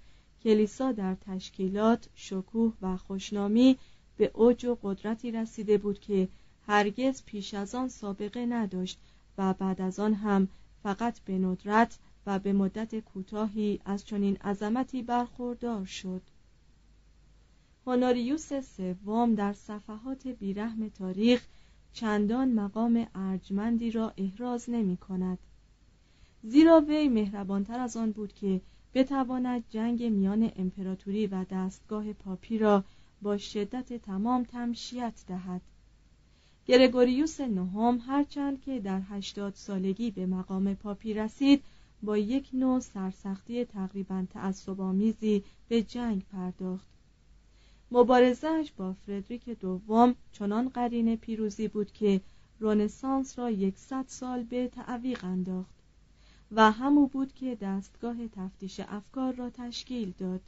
کلیسا 0.44 0.92
در 0.92 1.14
تشکیلات 1.14 2.08
شکوه 2.14 2.72
و 2.82 2.96
خوشنامی 2.96 3.78
به 4.16 4.30
اوج 4.34 4.64
و 4.64 4.78
قدرتی 4.82 5.30
رسیده 5.30 5.78
بود 5.78 6.00
که 6.00 6.28
هرگز 6.66 7.22
پیش 7.26 7.54
از 7.54 7.74
آن 7.74 7.88
سابقه 7.88 8.46
نداشت 8.46 8.98
و 9.38 9.54
بعد 9.54 9.80
از 9.80 10.00
آن 10.00 10.14
هم 10.14 10.48
فقط 10.82 11.20
به 11.20 11.38
ندرت 11.38 11.98
و 12.28 12.38
به 12.38 12.52
مدت 12.52 13.00
کوتاهی 13.00 13.80
از 13.84 14.04
چنین 14.04 14.36
عظمتی 14.36 15.02
برخوردار 15.02 15.84
شد. 15.84 16.22
هونوریوس 17.86 18.52
سوم 18.52 19.34
در 19.34 19.52
صفحات 19.52 20.26
بیرحم 20.26 20.88
تاریخ 20.88 21.46
چندان 21.92 22.52
مقام 22.52 23.06
ارجمندی 23.14 23.90
را 23.90 24.12
احراز 24.16 24.70
نمی 24.70 24.96
کند. 24.96 25.38
زیرا 26.42 26.80
وی 26.80 27.08
مهربانتر 27.08 27.80
از 27.80 27.96
آن 27.96 28.12
بود 28.12 28.32
که 28.32 28.60
بتواند 28.94 29.64
جنگ 29.70 30.02
میان 30.02 30.52
امپراتوری 30.56 31.26
و 31.26 31.44
دستگاه 31.50 32.12
پاپی 32.12 32.58
را 32.58 32.84
با 33.22 33.38
شدت 33.38 33.92
تمام 33.92 34.44
تمشیت 34.44 35.24
دهد. 35.28 35.60
گرگوریوس 36.66 37.40
نهم 37.40 38.02
هرچند 38.06 38.60
که 38.60 38.80
در 38.80 39.00
هشتاد 39.10 39.54
سالگی 39.54 40.10
به 40.10 40.26
مقام 40.26 40.74
پاپی 40.74 41.14
رسید 41.14 41.62
با 42.02 42.18
یک 42.18 42.48
نوع 42.52 42.80
سرسختی 42.80 43.64
تقریبا 43.64 44.26
تعصبآمیزی 44.30 45.44
به 45.68 45.82
جنگ 45.82 46.24
پرداخت. 46.32 46.88
مبارزهش 47.90 48.72
با 48.76 48.92
فردریک 48.92 49.48
دوم 49.48 50.14
چنان 50.32 50.68
قرین 50.68 51.16
پیروزی 51.16 51.68
بود 51.68 51.92
که 51.92 52.20
رونسانس 52.60 53.38
را 53.38 53.50
یکصد 53.50 54.04
سال 54.08 54.42
به 54.42 54.68
تعویق 54.68 55.24
انداخت 55.24 55.74
و 56.52 56.70
همو 56.70 57.06
بود 57.06 57.32
که 57.32 57.54
دستگاه 57.54 58.28
تفتیش 58.28 58.80
افکار 58.80 59.34
را 59.34 59.50
تشکیل 59.50 60.12
داد. 60.18 60.40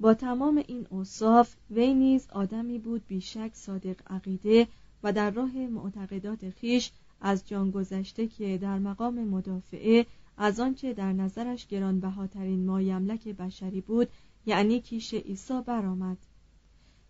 با 0.00 0.14
تمام 0.14 0.64
این 0.68 0.86
اوصاف 0.90 1.56
وی 1.70 1.94
نیز 1.94 2.28
آدمی 2.30 2.78
بود 2.78 3.06
بیشک 3.06 3.50
صادق 3.54 3.96
عقیده 4.06 4.68
و 5.02 5.12
در 5.12 5.30
راه 5.30 5.56
معتقدات 5.56 6.50
خیش 6.50 6.90
از 7.20 7.48
جان 7.48 7.70
گذشته 7.70 8.26
که 8.26 8.58
در 8.58 8.78
مقام 8.78 9.24
مدافعه 9.24 10.06
از 10.36 10.60
آنچه 10.60 10.94
در 10.94 11.12
نظرش 11.12 11.66
گرانبهاترین 11.66 12.66
مایملک 12.66 13.28
بشری 13.28 13.80
بود 13.80 14.08
یعنی 14.46 14.80
کیش 14.80 15.14
عیسی 15.14 15.62
برآمد. 15.66 16.18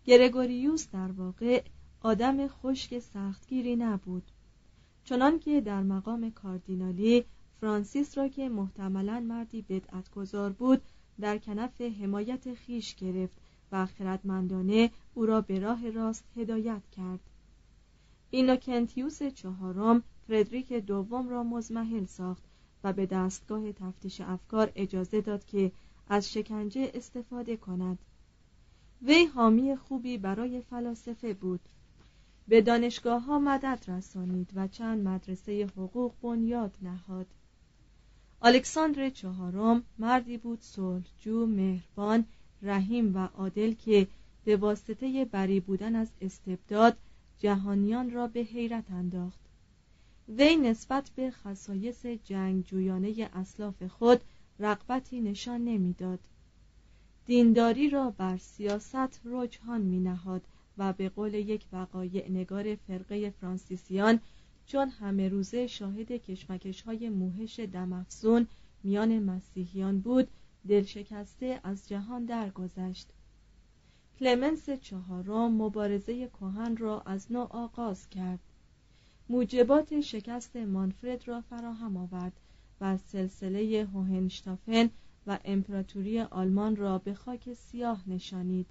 گرگوریوس 0.05 0.87
در 0.93 1.11
واقع 1.11 1.63
آدم 2.01 2.47
خشک 2.47 2.99
سختگیری 2.99 3.75
نبود. 3.75 4.23
چنان 5.03 5.39
که 5.39 5.61
در 5.61 5.83
مقام 5.83 6.31
کاردینالی 6.31 7.25
فرانسیس 7.61 8.17
را 8.17 8.27
که 8.27 8.49
محتملا 8.49 9.19
مردی 9.19 9.61
بدعتگذار 9.61 10.49
بود 10.51 10.81
در 11.19 11.37
کنف 11.37 11.81
حمایت 11.81 12.53
خیش 12.53 12.95
گرفت 12.95 13.37
و 13.71 13.85
خردمندانه 13.85 14.91
او 15.13 15.25
را 15.25 15.41
به 15.41 15.59
راه 15.59 15.89
راست 15.89 16.23
هدایت 16.35 16.81
کرد. 16.91 17.19
اینوکنتیوس 18.31 19.23
چهارم 19.23 20.03
فردریک 20.27 20.73
دوم 20.73 21.29
را 21.29 21.43
مزمحل 21.43 22.05
ساخت 22.05 22.43
و 22.83 22.93
به 22.93 23.05
دستگاه 23.05 23.71
تفتیش 23.71 24.21
افکار 24.21 24.71
اجازه 24.75 25.21
داد 25.21 25.45
که 25.45 25.71
از 26.09 26.33
شکنجه 26.33 26.91
استفاده 26.93 27.57
کند. 27.57 27.99
وی 29.01 29.25
حامی 29.25 29.75
خوبی 29.75 30.17
برای 30.17 30.61
فلاسفه 30.61 31.33
بود. 31.33 31.59
به 32.47 32.61
دانشگاه 32.61 33.21
ها 33.21 33.39
مدد 33.39 33.83
رسانید 33.87 34.49
و 34.55 34.67
چند 34.67 35.07
مدرسه 35.07 35.69
حقوق 35.77 36.13
بنیاد 36.21 36.71
نهاد. 36.81 37.27
الکساندر 38.41 39.09
چهارم 39.09 39.83
مردی 39.99 40.37
بود 40.37 40.61
صلحجو 40.61 41.45
مهربان 41.45 42.25
رحیم 42.61 43.15
و 43.15 43.27
عادل 43.37 43.73
که 43.73 44.07
به 44.45 44.57
واسطه 44.57 45.25
بری 45.25 45.59
بودن 45.59 45.95
از 45.95 46.07
استبداد 46.21 46.97
جهانیان 47.41 48.11
را 48.11 48.27
به 48.27 48.39
حیرت 48.39 48.91
انداخت. 48.91 49.39
وی 50.29 50.55
نسبت 50.55 51.09
به 51.15 51.31
خصایص 51.31 52.05
جنگجویانه 52.05 53.29
اسلاف 53.33 53.83
خود 53.83 54.21
رغبتی 54.59 55.21
نشان 55.21 55.65
نمی‌داد. 55.65 56.19
دینداری 57.25 57.89
را 57.89 58.11
بر 58.11 58.37
سیاست 58.37 59.21
رجحان 59.25 59.81
می 59.81 59.99
نهاد 59.99 60.41
و 60.77 60.93
به 60.93 61.09
قول 61.09 61.33
یک 61.33 61.65
وقایع 61.71 62.31
نگار 62.31 62.75
فرقه 62.75 63.29
فرانسیسیان 63.29 64.19
چون 64.65 64.89
همه 64.89 65.29
روزه 65.29 65.67
شاهد 65.67 66.11
کشمکش 66.11 66.81
های 66.81 67.09
موهش 67.09 67.59
دمافزون 67.59 68.47
میان 68.83 69.19
مسیحیان 69.19 69.99
بود 69.99 70.27
دلشکسته 70.67 71.59
از 71.63 71.89
جهان 71.89 72.25
درگذشت. 72.25 73.07
کلمنس 74.21 74.69
چهارم 74.69 75.51
مبارزه 75.61 76.27
کهن 76.27 76.77
را 76.77 77.01
از 77.01 77.31
نو 77.31 77.47
آغاز 77.49 78.09
کرد. 78.09 78.39
موجبات 79.29 80.01
شکست 80.01 80.55
مانفرد 80.55 81.27
را 81.27 81.41
فراهم 81.41 81.97
آورد 81.97 82.39
و 82.81 82.97
سلسله 82.97 83.87
هوهنشتافن 83.93 84.89
و 85.27 85.39
امپراتوری 85.45 86.19
آلمان 86.19 86.75
را 86.75 86.97
به 86.97 87.13
خاک 87.13 87.53
سیاه 87.53 88.09
نشانید. 88.09 88.67